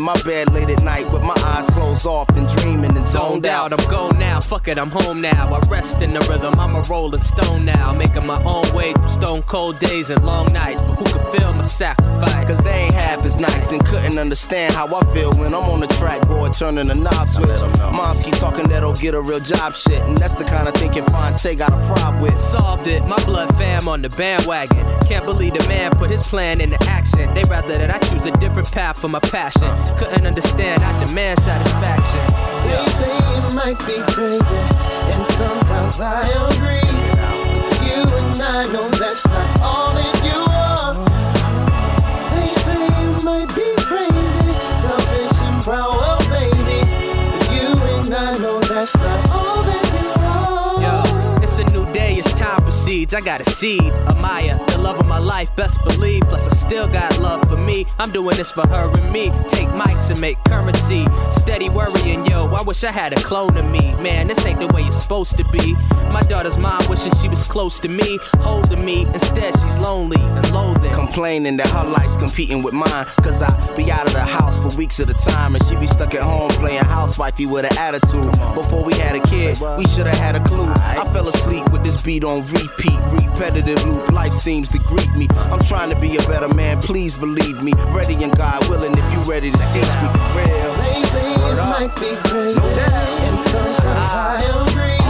my 0.09 0.23
bed 0.23 0.51
late 0.55 0.71
at 0.71 0.83
night 0.83 1.05
with 1.13 1.21
my 1.21 1.35
eyes 1.45 1.69
closed 1.69 2.07
off 2.07 2.27
and 2.31 2.49
dreaming 2.49 2.97
and 2.97 3.07
zoned 3.07 3.45
Zoned 3.45 3.47
out. 3.47 3.75
out, 3.75 3.79
I'm 3.79 3.91
gone 3.91 4.19
now. 4.19 4.41
Fuck 4.41 4.67
it, 4.67 4.79
I'm 4.79 4.89
home 4.89 5.21
now. 5.21 5.55
I 5.55 5.59
rest 5.69 6.01
in 6.01 6.15
the 6.15 6.21
rhythm. 6.21 6.59
I'm 6.59 6.75
a 6.77 6.81
rolling 6.89 7.21
stone 7.21 7.67
now. 7.67 7.93
Making 7.93 8.25
my 8.27 8.43
own 8.45 8.65
way 8.75 8.95
through 8.95 9.09
stone 9.09 9.43
cold 9.43 9.79
days 9.81 10.09
and 10.09 10.25
long 10.25 10.51
nights. 10.51 10.81
But 10.81 10.95
who 10.95 11.05
can 11.05 11.31
feel 11.31 11.53
my 11.53 11.63
sacrifice? 11.65 12.49
Cause 12.49 12.61
they 12.61 12.85
ain't 12.85 12.95
half 12.95 13.23
as 13.27 13.37
nice 13.37 13.71
and 13.71 13.85
couldn't 13.85 14.19
understand 14.19 14.73
how 14.73 14.87
I 14.97 15.05
feel 15.13 15.35
when 15.35 15.53
I'm 15.53 15.65
on 15.65 15.81
the 15.81 15.89
track, 16.01 16.27
boy, 16.27 16.49
turning 16.49 16.89
the 16.89 16.95
knob 16.95 17.29
switch. 17.29 17.61
Moms 17.79 18.23
keep 18.23 18.37
talking 18.37 18.67
that'll 18.67 18.95
get 18.95 19.15
a 19.15 19.21
real 19.21 19.41
job 19.41 19.75
shit, 19.75 20.03
and 20.05 20.17
that's 20.17 20.33
the 20.33 20.45
kind 20.45 20.69
of 20.69 20.75
thinking 20.75 21.05
Fonte 21.05 21.55
got 21.59 21.71
a 21.71 21.87
problem 21.93 22.23
with. 22.23 22.41
Solved 22.41 22.87
it, 22.87 23.05
my 23.05 23.23
blood 23.27 23.55
fam 23.59 23.87
on 23.89 24.01
the 24.01 24.09
bandwagon. 24.09 24.87
Can't 25.07 25.27
believe 25.27 25.53
the 25.53 25.69
man 25.69 25.91
put 25.91 26.11
his 26.11 26.23
plan 26.23 26.63
into 26.63 26.79
action. 26.85 27.08
They 27.35 27.45
rather 27.45 27.77
that 27.79 27.91
I 27.91 27.99
choose 28.09 28.25
a 28.27 28.31
different 28.39 28.71
path 28.71 29.01
for 29.01 29.09
my 29.09 29.21
passion. 29.21 29.71
Couldn't 29.97 30.27
understand, 30.27 30.83
I 30.83 31.07
demand 31.07 31.41
satisfaction. 31.41 32.25
They 32.65 32.77
say 32.93 33.17
it 33.17 33.55
might 33.55 33.79
be 33.87 33.99
crazy, 34.13 34.61
and 35.13 35.27
sometimes 35.35 36.01
I 36.01 36.29
agree. 36.51 36.87
You 37.87 38.03
and 38.03 38.43
I 38.43 38.73
know 38.73 38.89
that's 38.91 39.27
not 39.27 39.61
all 39.61 39.95
that 39.95 40.18
proceeds. 52.89 53.15
I 53.15 53.21
got 53.21 53.41
a 53.41 53.51
seed, 53.51 53.93
Amaya, 54.07 54.67
the 54.69 54.79
love 54.79 54.99
of 54.99 55.07
my 55.07 55.19
life, 55.19 55.55
best 55.57 55.83
believe. 55.85 56.23
Plus, 56.23 56.47
I 56.47 56.55
still 56.55 56.89
got 56.89 57.19
love 57.19 57.49
for 57.49 57.57
me. 57.57 57.87
I'm 57.99 58.11
doing 58.11 58.37
this 58.37 58.51
for 58.51 58.67
her 58.69 58.91
and 58.99 59.13
me. 59.13 59.31
Take 59.49 59.69
mics 59.69 60.11
and 60.11 60.21
make 60.21 60.43
currency. 60.45 61.07
Steady 61.31 61.69
worrying, 61.69 62.25
yo. 62.25 62.47
I 62.47 62.63
wish 62.63 62.85
I 62.85 62.91
had 62.91 63.13
a 63.13 63.21
clone 63.23 63.57
of 63.57 63.67
me. 63.67 63.95
Man, 63.97 64.29
this 64.29 64.45
ain't 64.47 64.61
the 64.61 64.69
way 64.69 64.83
it's 64.83 65.03
supposed 65.03 65.37
to 65.39 65.45
be. 65.51 65.75
My 66.11 66.23
daughter's 66.23 66.57
mom 66.57 66.83
wishing 66.89 67.13
she 67.21 67.29
was 67.29 67.45
close 67.45 67.79
to 67.81 67.89
me, 67.89 68.19
holding 68.41 68.85
me. 68.85 69.07
Instead, 69.15 69.53
she's 69.55 69.79
lonely 69.79 70.21
and 70.21 70.51
loathing. 70.53 70.93
Complaining 70.93 71.57
that 71.59 71.69
her 71.69 71.85
life's 71.85 72.17
competing 72.17 72.63
with 72.63 72.75
mine. 72.75 73.07
Cause 73.23 73.43
I 73.43 73.77
be 73.77 73.91
out 73.91 74.07
of 74.07 74.15
the 74.15 74.21
house 74.21 74.57
for 74.63 74.75
weeks 74.77 75.01
at 75.01 75.11
a 75.11 75.15
time, 75.15 75.55
and 75.55 75.65
she 75.67 75.77
be 75.77 75.87
stuck 75.87 76.15
at 76.15 76.23
home 76.23 76.51
playing 76.51 76.83
housewifey 76.83 77.47
with 77.47 77.65
an 77.71 77.77
attitude. 77.77 78.33
Before 78.55 78.83
we 78.83 78.95
had 78.95 79.15
a 79.15 79.21
kid, 79.21 79.59
we 79.77 79.85
should've 79.87 80.15
had 80.15 80.37
a 80.37 80.45
clue. 80.45 80.65
I 80.67 81.09
fell 81.13 81.29
asleep 81.29 81.71
with 81.71 81.85
this 81.85 82.01
beat 82.03 82.25
on 82.25 82.47
repeat, 82.47 82.78
repetitive 83.11 83.85
loop. 83.87 84.11
Life 84.13 84.35
seems 84.35 84.69
to 84.71 84.79
greet 84.79 85.11
me. 85.15 85.27
I'm 85.51 85.61
trying 85.61 85.91
to 85.91 85.99
be 85.99 86.17
a 86.17 86.23
better 86.29 86.49
man, 86.49 86.81
please 86.81 87.15
believe 87.15 87.63
me. 87.63 87.73
Ready 87.89 88.23
and 88.23 88.37
God 88.37 88.69
willing 88.69 88.93
if 88.97 89.13
you 89.13 89.19
ready 89.31 89.51
to 89.51 89.59
teach 89.59 89.75
me 89.75 90.09
real. 90.37 90.75
They 90.77 91.03
say 91.07 91.35
it 91.35 91.57
might 91.57 91.95
be 91.97 92.17
crazy, 92.29 92.61
and 92.61 93.43
sometimes 93.43 94.13
I 94.13 94.67
agree. 94.71 95.08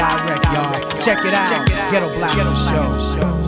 Direct, 0.00 0.44
y'all. 0.46 1.00
Check 1.00 1.24
it 1.24 1.34
out. 1.34 1.66
Ghetto 1.90 2.08
Black 2.14 2.34
Show. 2.56 3.39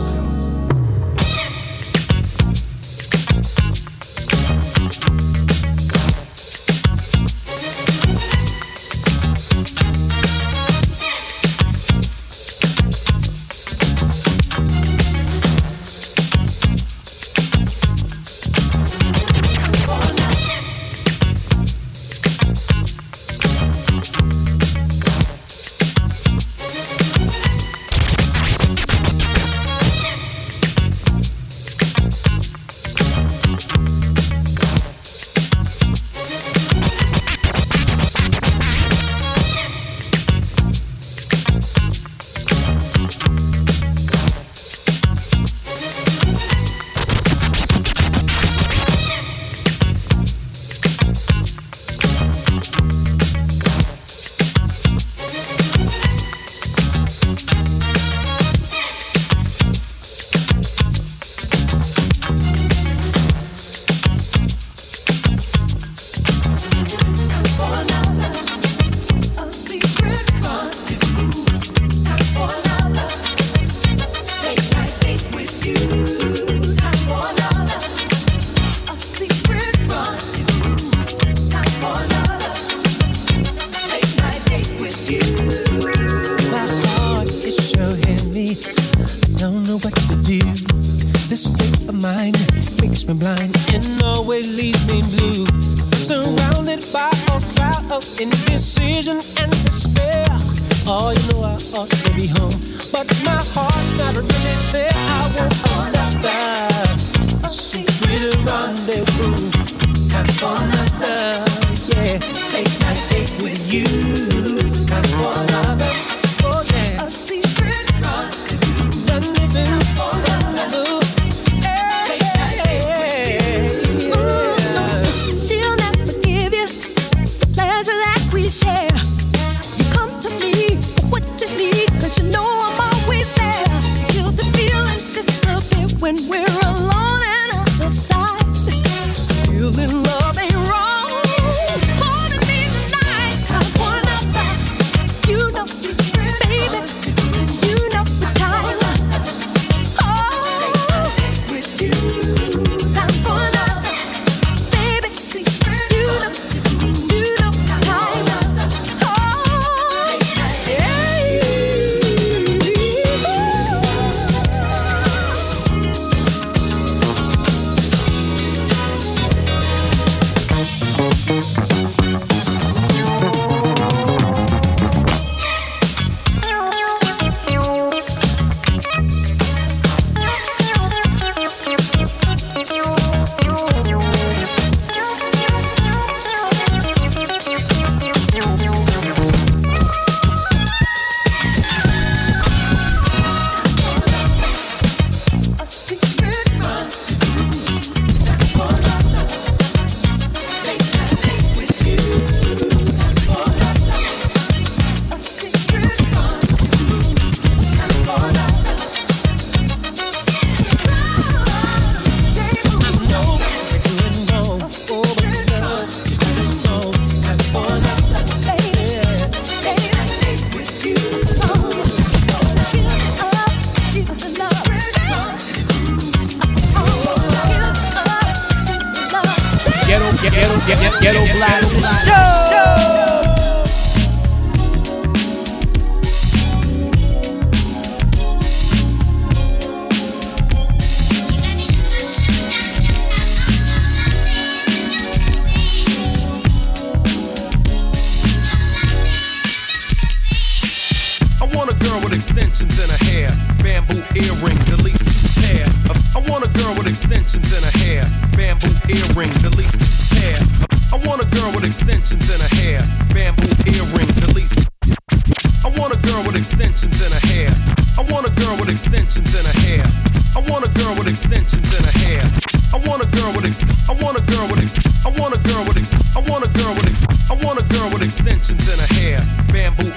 I 273.87 273.93
want 274.03 274.17
a 274.17 274.23
girl 274.25 274.47
with 274.49 274.59
ex. 274.59 274.79
I 275.05 275.09
want 275.21 275.35
a 275.35 275.39
girl 275.39 275.63
with 275.67 275.77
ex. 275.77 275.95
I 276.15 276.19
want 276.29 276.43
a 276.43 276.49
girl 276.49 276.73
with 276.75 276.87
ex. 276.87 277.05
I 277.29 277.35
want 277.45 277.59
a 277.59 277.63
girl 277.63 277.89
with 277.93 278.03
extensions 278.03 278.67
in 278.67 278.79
her 278.79 278.93
hair, 278.99 279.19
bamboo 279.53 279.92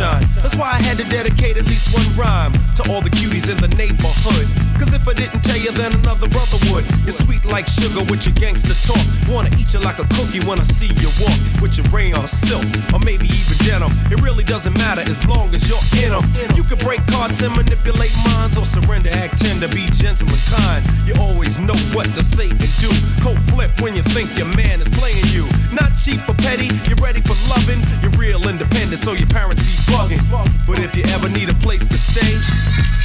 sunshine. 0.00 0.42
That's 0.42 0.56
why 0.56 0.70
I 0.72 0.82
had 0.82 0.96
to 0.98 1.04
dedicate 1.04 1.56
at 1.56 1.66
least 1.66 1.92
one 1.92 2.16
rhyme 2.16 2.52
to 2.76 2.90
all 2.90 3.00
the 3.00 3.10
cuties 3.10 3.50
in 3.50 3.58
the 3.58 3.68
neighborhood. 3.76 4.69
Cause 4.80 4.96
if 4.96 5.04
I 5.04 5.12
didn't 5.12 5.44
tell 5.44 5.60
you, 5.60 5.70
then 5.76 5.92
another 5.92 6.24
brother 6.32 6.56
would. 6.72 6.88
You're 7.04 7.12
sweet 7.12 7.44
like 7.44 7.68
sugar 7.68 8.00
with 8.08 8.24
your 8.24 8.32
gangster 8.32 8.72
talk. 8.80 9.04
Wanna 9.28 9.52
eat 9.60 9.76
you 9.76 9.80
like 9.84 10.00
a 10.00 10.08
cookie 10.16 10.40
when 10.48 10.56
I 10.56 10.64
see 10.64 10.88
you 10.88 11.12
walk 11.20 11.36
with 11.60 11.76
your 11.76 11.84
rayon 11.92 12.24
silk, 12.24 12.64
or 12.88 12.98
maybe 13.04 13.28
even 13.28 13.60
denim. 13.68 13.92
It 14.08 14.24
really 14.24 14.42
doesn't 14.42 14.72
matter 14.80 15.04
as 15.04 15.20
long 15.28 15.52
as 15.52 15.68
you're 15.68 15.84
in 16.00 16.16
them. 16.16 16.24
You 16.56 16.64
can 16.64 16.80
break 16.80 17.04
cards 17.12 17.44
and 17.44 17.52
manipulate 17.52 18.16
minds, 18.32 18.56
or 18.56 18.64
surrender, 18.64 19.12
act 19.20 19.44
tender, 19.44 19.68
be 19.68 19.84
gentle 19.92 20.32
and 20.32 20.44
kind. 20.48 20.80
You 21.04 21.12
always 21.20 21.60
know 21.60 21.76
what 21.92 22.08
to 22.16 22.24
say 22.24 22.48
and 22.48 22.72
do. 22.80 22.88
Cold 23.20 23.36
flip 23.52 23.68
when 23.84 23.92
you 23.92 24.02
think 24.16 24.32
your 24.40 24.48
man 24.56 24.80
is 24.80 24.88
playing 24.96 25.28
you. 25.28 25.44
Not 25.76 25.92
cheap 25.92 26.24
or 26.24 26.34
petty, 26.40 26.72
you're 26.88 27.04
ready 27.04 27.20
for 27.20 27.36
loving. 27.52 27.84
You're 28.00 28.16
real 28.16 28.40
independent, 28.48 28.96
so 28.96 29.12
your 29.12 29.28
parents 29.28 29.60
be 29.60 29.76
bugging. 29.92 30.24
But 30.64 30.80
if 30.80 30.96
you 30.96 31.04
ever 31.12 31.28
need 31.28 31.52
a 31.52 31.58
place 31.60 31.84
to 31.84 31.98
stay, 32.00 32.32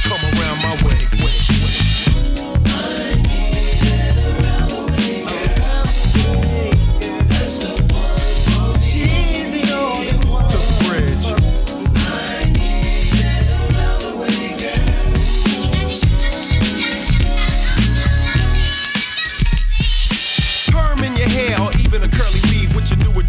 come 0.08 0.24
around 0.24 0.58
my 0.64 0.74
way. 0.88 1.04
To 1.46 1.65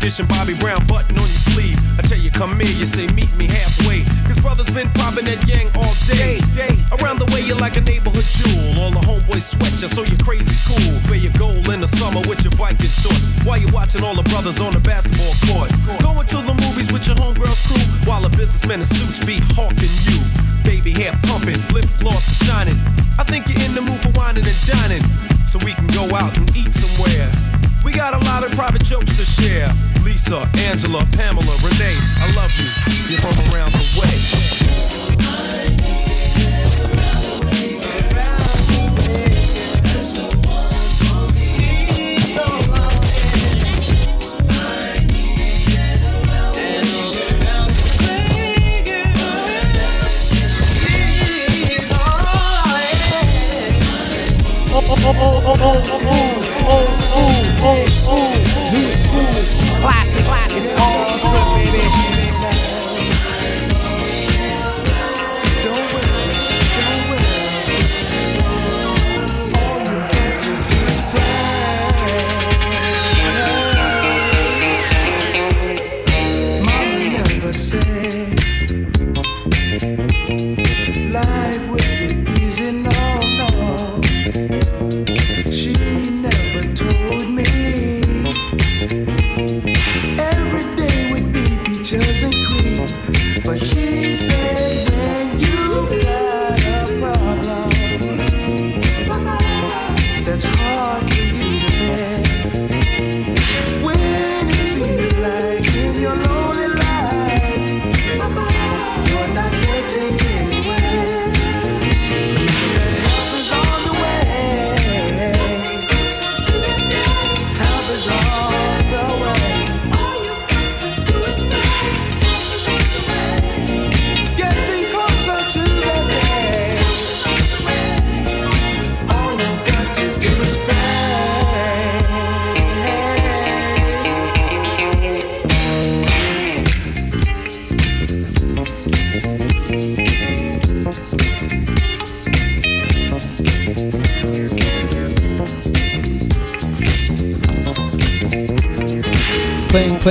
Bobby 0.07 0.55
Brown 0.55 0.79
button 0.87 1.19
on 1.19 1.27
your 1.27 1.43
sleeve. 1.51 1.75
I 1.99 2.01
tell 2.01 2.17
you, 2.17 2.31
come 2.31 2.55
here, 2.55 2.71
you 2.79 2.85
say 2.85 3.11
meet 3.11 3.27
me 3.35 3.43
halfway. 3.43 4.07
Cause 4.23 4.39
brothers 4.39 4.71
been 4.71 4.87
popping 4.95 5.27
that 5.27 5.43
yang 5.43 5.67
all 5.75 5.91
day. 6.07 6.39
day 6.55 6.71
Around 6.95 7.19
the 7.19 7.27
way, 7.35 7.43
you're 7.43 7.59
like 7.59 7.75
a 7.75 7.83
neighborhood 7.83 8.23
jewel. 8.23 8.71
All 8.79 8.91
the 8.95 9.03
homeboys 9.03 9.43
sweat 9.43 9.75
you, 9.83 9.91
so 9.91 10.07
you're 10.07 10.23
crazy 10.23 10.55
cool. 10.63 10.95
Wear 11.11 11.19
your 11.19 11.35
gold 11.35 11.67
in 11.67 11.83
the 11.83 11.91
summer 11.91 12.23
with 12.23 12.39
your 12.39 12.55
biking 12.55 12.87
shorts. 12.87 13.27
While 13.43 13.59
you're 13.59 13.75
watching 13.75 13.99
all 13.99 14.15
the 14.15 14.23
brothers 14.31 14.63
on 14.63 14.71
the 14.71 14.79
basketball 14.79 15.35
court. 15.51 15.75
Going 15.99 16.23
to 16.23 16.39
the 16.39 16.55
movies 16.55 16.87
with 16.87 17.03
your 17.03 17.19
homegirls 17.19 17.67
crew. 17.67 17.83
While 18.07 18.23
the 18.23 18.31
businessmen 18.31 18.79
in 18.79 18.87
suits 18.87 19.19
be 19.27 19.43
hawking 19.59 19.91
you. 20.07 20.23
Baby 20.63 20.95
hair 20.95 21.19
pumping, 21.27 21.59
lip 21.75 21.83
gloss 21.99 22.31
is 22.31 22.39
shining. 22.47 22.79
I 23.19 23.27
think 23.27 23.51
you're 23.51 23.59
in 23.59 23.75
the 23.75 23.83
mood 23.83 23.99
for 23.99 24.15
whining 24.15 24.47
and 24.47 24.59
dining. 24.63 25.03
So 25.51 25.59
we 25.67 25.75
can 25.75 25.91
go 25.91 26.07
out 26.15 26.31
and 26.39 26.47
eat 26.55 26.71
somewhere. 26.71 27.27
We 27.87 27.93
got 27.93 28.13
a 28.13 28.19
lot 28.25 28.43
of 28.43 28.51
private 28.51 28.83
jokes 28.83 29.15
to 29.15 29.23
share. 29.23 29.69
Lisa, 30.03 30.45
Angela, 30.67 31.05
Pamela, 31.13 31.55
Renee, 31.63 31.95
I 32.19 32.33
love 32.35 32.51
you. 32.59 32.67
You're 33.07 33.21
from 33.21 33.39
around 33.55 33.71
the 33.71 33.79
way. 33.97 34.11
Old 55.59 55.85
school, 55.85 56.37
old 56.69 56.95
school, 56.95 57.36
old 57.63 57.87
school, 57.89 58.31
new 58.73 58.91
school, 58.91 59.79
classics. 59.81 60.53
It's 60.55 60.69
all 60.69 61.31
good, 61.31 61.71
baby. 61.71 62.06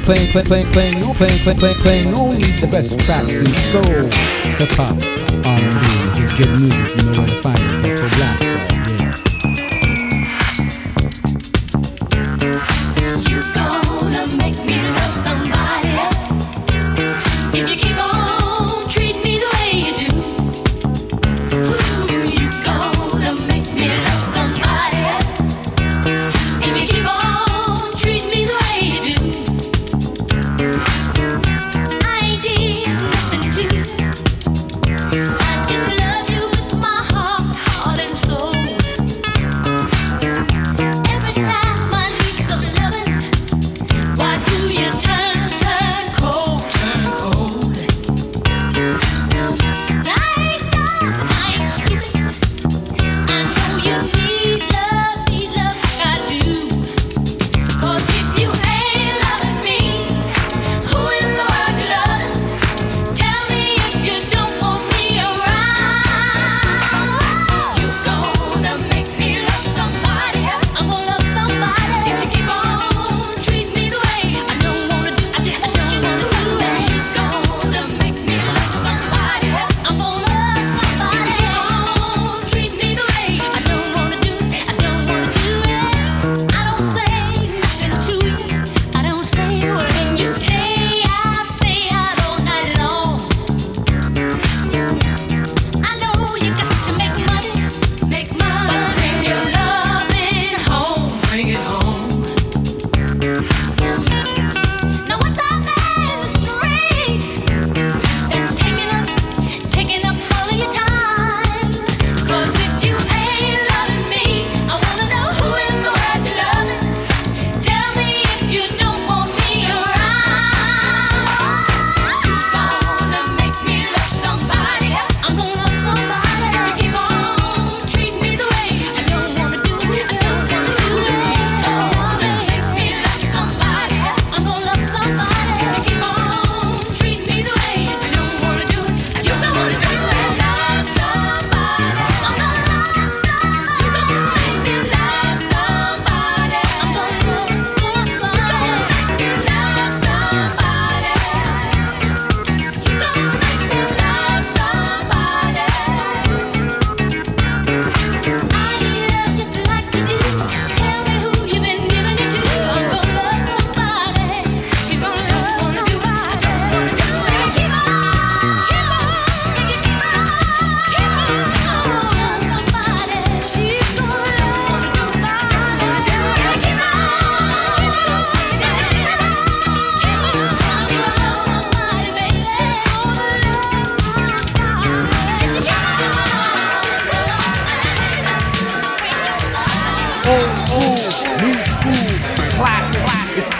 play, 0.00 0.14
playing, 0.14 0.32
play, 0.32 0.42
playing, 0.42 0.72
playing, 0.72 1.14
playing, 1.14 1.14
playing, 1.14 1.38
playing, 1.42 1.58
playing, 1.58 1.76
playing 1.76 2.16
only 2.16 2.38
the 2.60 2.68
best 2.70 2.98
tracks 3.00 3.40
in 3.40 3.46
soul, 3.46 3.82
hip 4.56 4.70
hop, 4.72 4.96
R&B, 5.46 6.20
just 6.20 6.36
good 6.36 6.50
music. 6.58 6.88
You 6.96 7.10
know 7.10 7.18
where 7.20 7.28
to 7.28 7.42
find 7.42 7.58
it. 7.58 7.75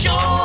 show. 0.00 0.39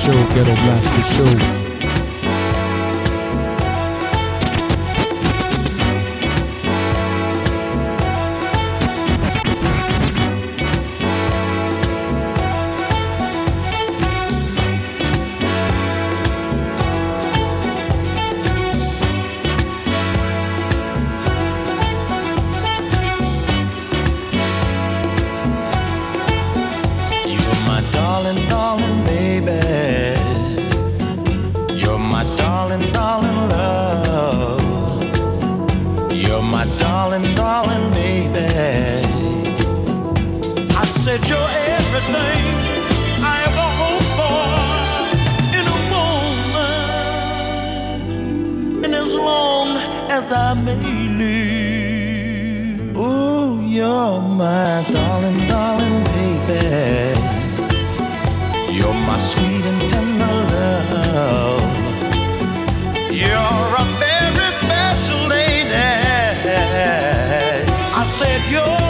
Show, 0.00 0.12
Ghetto 0.30 0.54
Blaster 0.54 1.02
Show. 1.02 1.69
you're 41.28 41.50
everything 41.76 42.44
I 43.22 43.34
ever 43.48 43.68
hoped 43.80 44.12
for 44.18 44.40
in 45.58 45.66
a. 45.90 46.70
And 48.84 48.92
as 48.94 49.14
long 49.14 49.76
as 50.10 50.32
I 50.32 50.54
you're 53.66 54.20
my 54.20 54.84
darling, 54.90 55.46
darling 55.46 56.04
baby. 56.14 56.64
You're 58.76 59.00
my 59.08 59.16
sweet 59.16 59.64
and 59.72 59.80
tender 59.90 60.36
love. 60.52 61.62
You're 63.22 63.68
a 63.82 63.84
very 64.04 64.50
special 64.60 65.22
lady. 65.28 65.74
I 68.00 68.04
said 68.04 68.42
you're. 68.50 68.89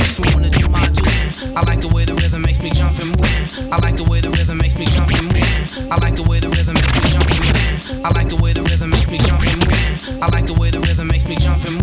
Makes 0.00 0.18
me 0.18 0.28
wanna 0.34 0.50
do 0.50 0.68
my 0.68 0.84
do. 0.96 1.04
I 1.56 1.62
like 1.68 1.80
the 1.80 1.88
way 1.88 2.04
the 2.04 2.14
rhythm 2.14 2.42
makes 2.42 2.62
me 2.62 2.70
jump 2.70 2.98
and 2.98 3.10
move. 3.12 3.72
I 3.72 3.76
like 3.84 3.96
the 3.96 4.04
way 4.04 4.20
the 4.20 4.30
rhythm 4.30 4.58
makes 4.58 4.76
me 4.78 4.86
jump 4.86 5.12
and 5.12 5.26
move. 5.28 5.92
I 5.92 5.96
like 6.00 6.16
the 6.16 6.24
way 6.24 6.40
the 6.40 6.48
rhythm 6.48 6.74
makes 6.74 6.96
me 6.96 7.10
jump 7.10 7.28
and 7.28 7.40
move. 7.44 8.04
I 8.04 8.10
like 8.16 8.28
the 8.28 8.36
way 8.36 8.52
the 8.52 8.62
rhythm 8.62 8.90
makes 8.90 9.10
me 9.10 9.18
jump 9.18 9.44
and 9.44 9.60
move. 9.60 10.22
I 10.22 10.28
like 10.32 10.46
the 10.46 10.54
way 10.54 10.70
the 10.70 10.80
rhythm 10.80 11.08
makes 11.08 11.26
me 11.28 11.36
jump 11.36 11.64
and 11.64 11.74
move. 11.74 11.79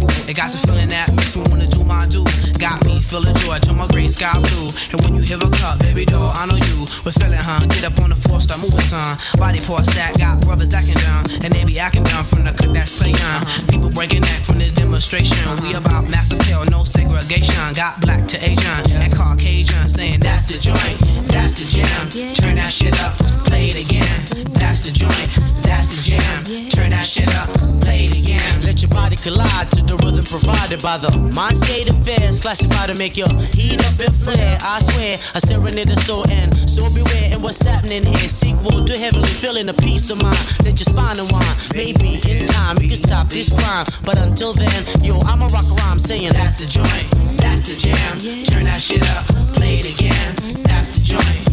Got 2.68 2.84
me 2.84 3.00
feeling 3.00 3.34
joy 3.36 3.60
to 3.64 3.72
my 3.72 3.88
green 3.88 4.12
sky 4.12 4.36
blue. 4.44 4.68
And 4.92 5.00
when 5.00 5.16
you 5.16 5.22
hear 5.24 5.40
a 5.40 5.50
cup, 5.56 5.80
baby 5.80 6.04
doll, 6.04 6.36
I 6.36 6.52
know 6.52 6.60
you. 6.60 6.84
We're 7.08 7.16
feeling, 7.16 7.40
huh? 7.40 7.64
Get 7.72 7.88
up 7.88 7.96
on 8.04 8.10
the 8.12 8.20
floor, 8.28 8.42
start 8.44 8.60
moving, 8.60 8.84
son. 8.84 9.16
Body 9.40 9.64
parts 9.64 9.88
that 9.96 10.20
got 10.20 10.44
brothers 10.44 10.74
acting 10.74 11.00
down. 11.00 11.24
And 11.48 11.56
they 11.56 11.64
be 11.64 11.80
acting 11.80 12.04
down 12.04 12.26
from 12.26 12.44
the 12.44 12.52
cook 12.52 12.76
that's 12.76 13.00
playing. 13.00 13.16
Uh-huh. 13.16 13.72
People 13.72 13.90
breaking 13.90 14.28
neck 14.28 14.44
from 14.44 14.60
this 14.60 14.74
demonstration. 14.74 15.40
Uh-huh. 15.48 15.64
We 15.64 15.80
about 15.80 16.12
mass 16.12 16.28
appeal, 16.28 16.68
no 16.68 16.84
segregation. 16.84 17.56
Got 17.72 18.04
black 18.04 18.28
to 18.36 18.38
Asian 18.44 18.84
and 18.92 19.16
Caucasian 19.16 19.88
saying 19.88 20.20
that's 20.20 20.52
the 20.52 20.60
joint, 20.60 21.00
that's 21.32 21.56
the 21.56 21.66
jam. 21.72 22.36
Turn 22.36 22.60
that 22.60 22.68
shit 22.68 23.00
up, 23.00 23.16
play 23.58 23.70
it 23.74 23.90
again. 23.90 24.54
That's 24.54 24.86
the 24.86 24.92
joint, 24.94 25.30
that's 25.66 25.90
the 25.90 26.00
jam. 26.06 26.70
Turn 26.70 26.92
that 26.92 27.06
shit 27.06 27.28
up, 27.42 27.50
play 27.82 28.06
it 28.06 28.14
again. 28.14 28.62
Let 28.62 28.82
your 28.82 28.90
body 28.90 29.16
collide 29.16 29.72
to 29.72 29.82
the 29.82 29.98
rhythm 30.06 30.26
provided 30.26 30.82
by 30.84 30.98
the 30.98 31.10
mind 31.18 31.58
state 31.58 31.90
affairs. 31.90 32.40
Classified 32.40 32.90
to 32.90 32.96
make 33.02 33.18
your 33.18 33.30
heat 33.58 33.82
up 33.82 33.98
and 33.98 34.14
flare. 34.22 34.58
I 34.62 34.78
swear, 34.86 35.16
a 35.34 35.40
serenade 35.42 35.90
the 35.90 35.98
soul 36.06 36.24
and 36.30 36.54
so 36.70 36.86
beware. 36.94 37.34
And 37.34 37.42
what's 37.42 37.62
happening 37.62 38.06
here? 38.06 38.30
Sequel 38.30 38.86
to 38.86 38.94
heavenly 38.94 39.34
feeling 39.42 39.68
a 39.70 39.74
peace 39.74 40.10
of 40.12 40.22
mind. 40.22 40.38
Let 40.62 40.78
your 40.78 40.90
spine 40.94 41.18
unwind. 41.18 41.58
Maybe 41.74 42.22
in 42.30 42.46
time 42.54 42.78
you 42.78 42.90
can 42.94 43.02
stop 43.02 43.30
this 43.30 43.50
crime. 43.50 43.86
But 44.06 44.20
until 44.20 44.54
then, 44.54 44.82
yo, 45.02 45.18
I'ma 45.26 45.50
rock 45.50 45.66
rhyme 45.82 45.98
saying 45.98 46.34
That's 46.34 46.62
the 46.62 46.68
joint, 46.70 47.08
that's 47.42 47.66
the 47.66 47.74
jam. 47.74 48.46
Turn 48.46 48.66
that 48.70 48.82
shit 48.82 49.02
up, 49.18 49.26
play 49.58 49.82
it 49.82 49.88
again. 49.98 50.30
That's 50.62 50.94
the 50.94 51.02
joint, 51.02 51.47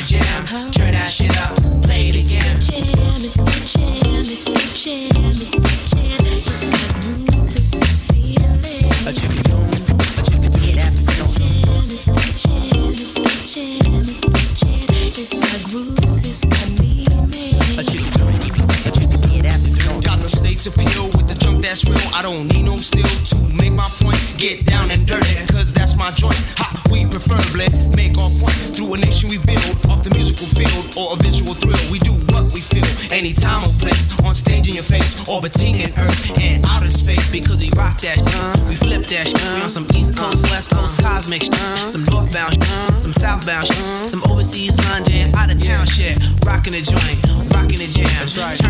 that's 0.00 0.12
the 0.12 0.18
jam. 0.18 0.70
Turn 0.72 0.92
that 0.92 1.10
shit 1.10 1.36
up, 1.38 1.54
play 1.82 2.08
it 2.08 2.16
again. 2.16 2.56
It's 2.56 3.36
the 3.36 3.52
jam, 3.68 4.22
it's 4.24 4.46
the 4.46 4.60
jam, 4.64 5.20
it's 5.28 5.54
the 5.54 5.72
jam. 5.90 6.20
It's 6.40 6.60
the 6.60 6.76
groove, 7.00 7.52
it's 7.52 7.70
the 7.70 7.86
feeling. 8.08 8.56
A 9.06 9.12
chicken 9.12 9.42
boom, 9.48 9.68
a 9.68 10.22
chicken 10.24 10.50
boom. 10.50 10.62
It's 10.80 11.04
the 11.04 11.16
jam, 11.28 11.84
it's 11.84 12.06
the 12.06 12.16
jam, 12.40 12.88
it's 12.88 13.14
the 13.14 13.28
jam, 13.44 13.94
it's 13.94 14.20
the 14.20 14.40
jam. 14.54 14.86
It's 15.10 15.36
the 15.36 15.58
groove, 15.68 16.24
it's 16.24 16.42
the 16.48 16.60
meaning. 16.80 17.78
A 17.78 17.84
chicken 17.84 18.12
boom, 18.16 18.34
a 18.34 18.90
chicken 18.90 19.20
boom. 19.20 20.00
Got 20.00 20.20
the 20.20 20.28
states 20.28 20.66
appeal 20.66 21.06
with 21.16 21.28
the 21.28 21.34
junk 21.34 21.62
that's 21.62 21.84
real. 21.84 22.00
I 22.14 22.22
don't 22.22 22.50
need 22.52 22.64
no 22.64 22.76
steel 22.76 23.04
to 23.04 23.36
make 23.60 23.72
my 23.72 23.88
point. 24.00 24.20
Get 24.38 24.64
down 24.64 24.90
and 24.90 25.06
dirty, 25.06 25.44
cause 25.52 25.72
that's 25.72 25.96
my 25.96 26.10
joint. 26.16 26.40
Ha, 26.56 26.79
we 26.90 27.06
preferably 27.06 27.70
make 27.94 28.18
our 28.18 28.28
point 28.42 28.58
through 28.74 28.94
a 28.94 28.98
nation 28.98 29.30
we 29.30 29.38
build 29.46 29.78
off 29.88 30.02
the 30.02 30.10
musical 30.10 30.46
field 30.58 30.84
or 30.98 31.14
a 31.14 31.16
visual 31.22 31.54
thrill. 31.54 31.78
We 31.90 31.98
do 32.02 32.12
what 32.34 32.50
we 32.52 32.60
feel, 32.60 32.86
anytime 33.14 33.62
or 33.62 33.72
place, 33.78 34.10
on 34.26 34.34
stage 34.34 34.68
in 34.68 34.74
your 34.74 34.84
face, 34.84 35.16
orbiting 35.30 35.80
in 35.80 35.90
earth 35.96 36.38
and 36.42 36.66
outer 36.66 36.90
space. 36.90 37.32
Because 37.32 37.60
we 37.62 37.70
rock 37.78 37.98
that, 38.02 38.18
uh, 38.18 38.52
we 38.68 38.74
flip 38.74 39.06
that, 39.06 39.30
uh, 39.30 39.56
we 39.56 39.62
on 39.62 39.70
some 39.70 39.86
East 39.94 40.16
Coast, 40.18 40.42
West 40.50 40.70
Coast 40.70 41.00
cosmic, 41.02 41.42
uh, 41.46 41.88
some 41.94 42.04
northbound, 42.10 42.58
uh, 42.60 42.98
some 42.98 43.12
southbound, 43.14 43.70
uh, 43.70 44.08
some 44.10 44.22
overseas 44.28 44.76
London, 44.90 45.34
out 45.34 45.50
of 45.50 45.58
town 45.62 45.86
shit. 45.86 46.18
Rocking 46.44 46.74
the 46.74 46.82
joint, 46.82 47.18
rocking 47.54 47.78
the 47.78 47.88
jam. 47.88 48.26
Turn 48.26 48.54
that 48.54 48.69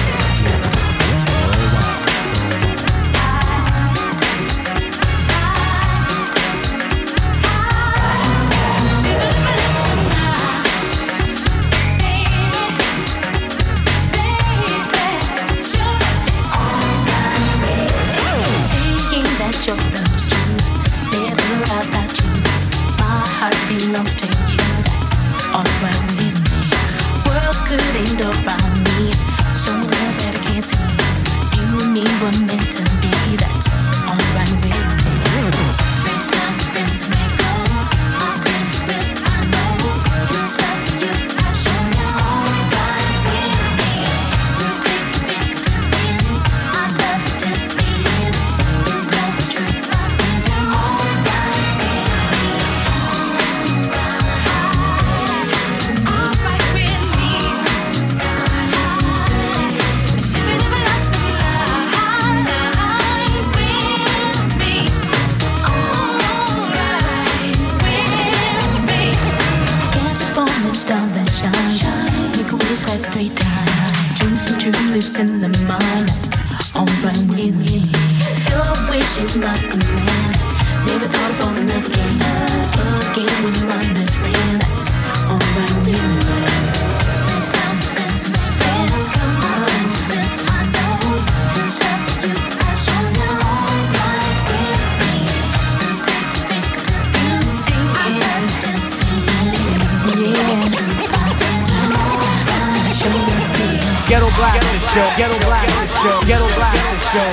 show. 107.11 107.27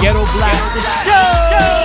Ghetto 0.00 0.24
Blaster 0.32 0.80
show. 0.80 1.81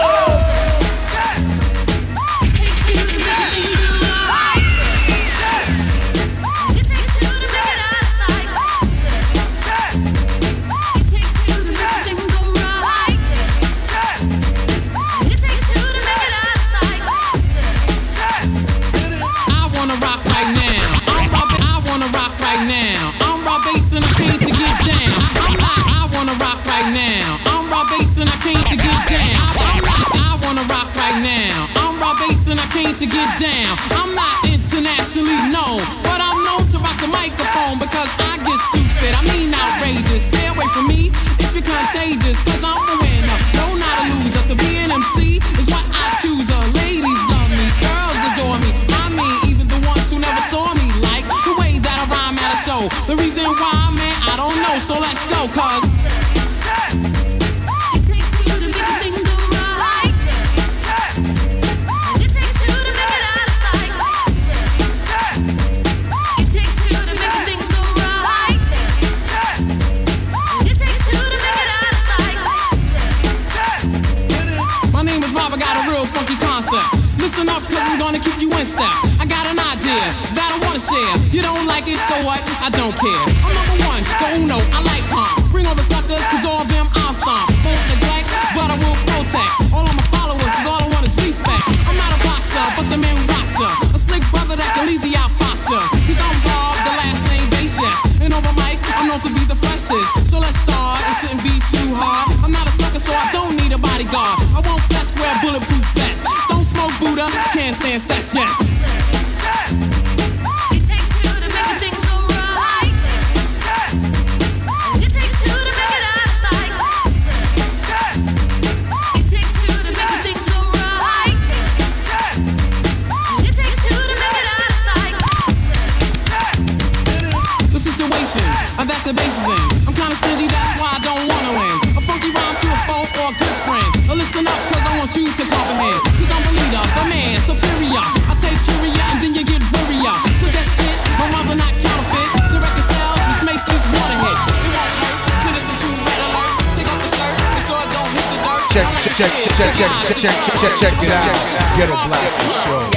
check, 150.16 150.32
check, 150.32 150.56
check, 150.60 150.76
check 150.78 151.04
it 151.04 151.12
out. 151.12 151.78
Ghetto 151.78 151.94
of 151.94 152.92
Show. 152.92 152.97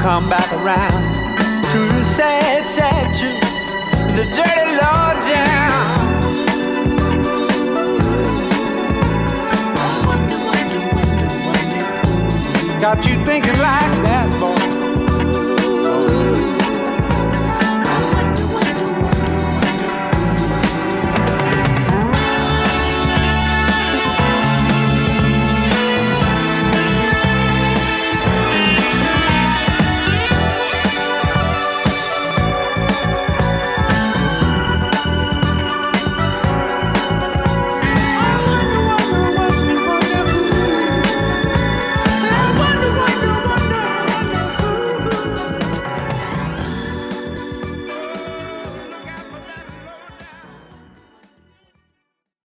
Come 0.00 0.28
back 0.28 0.51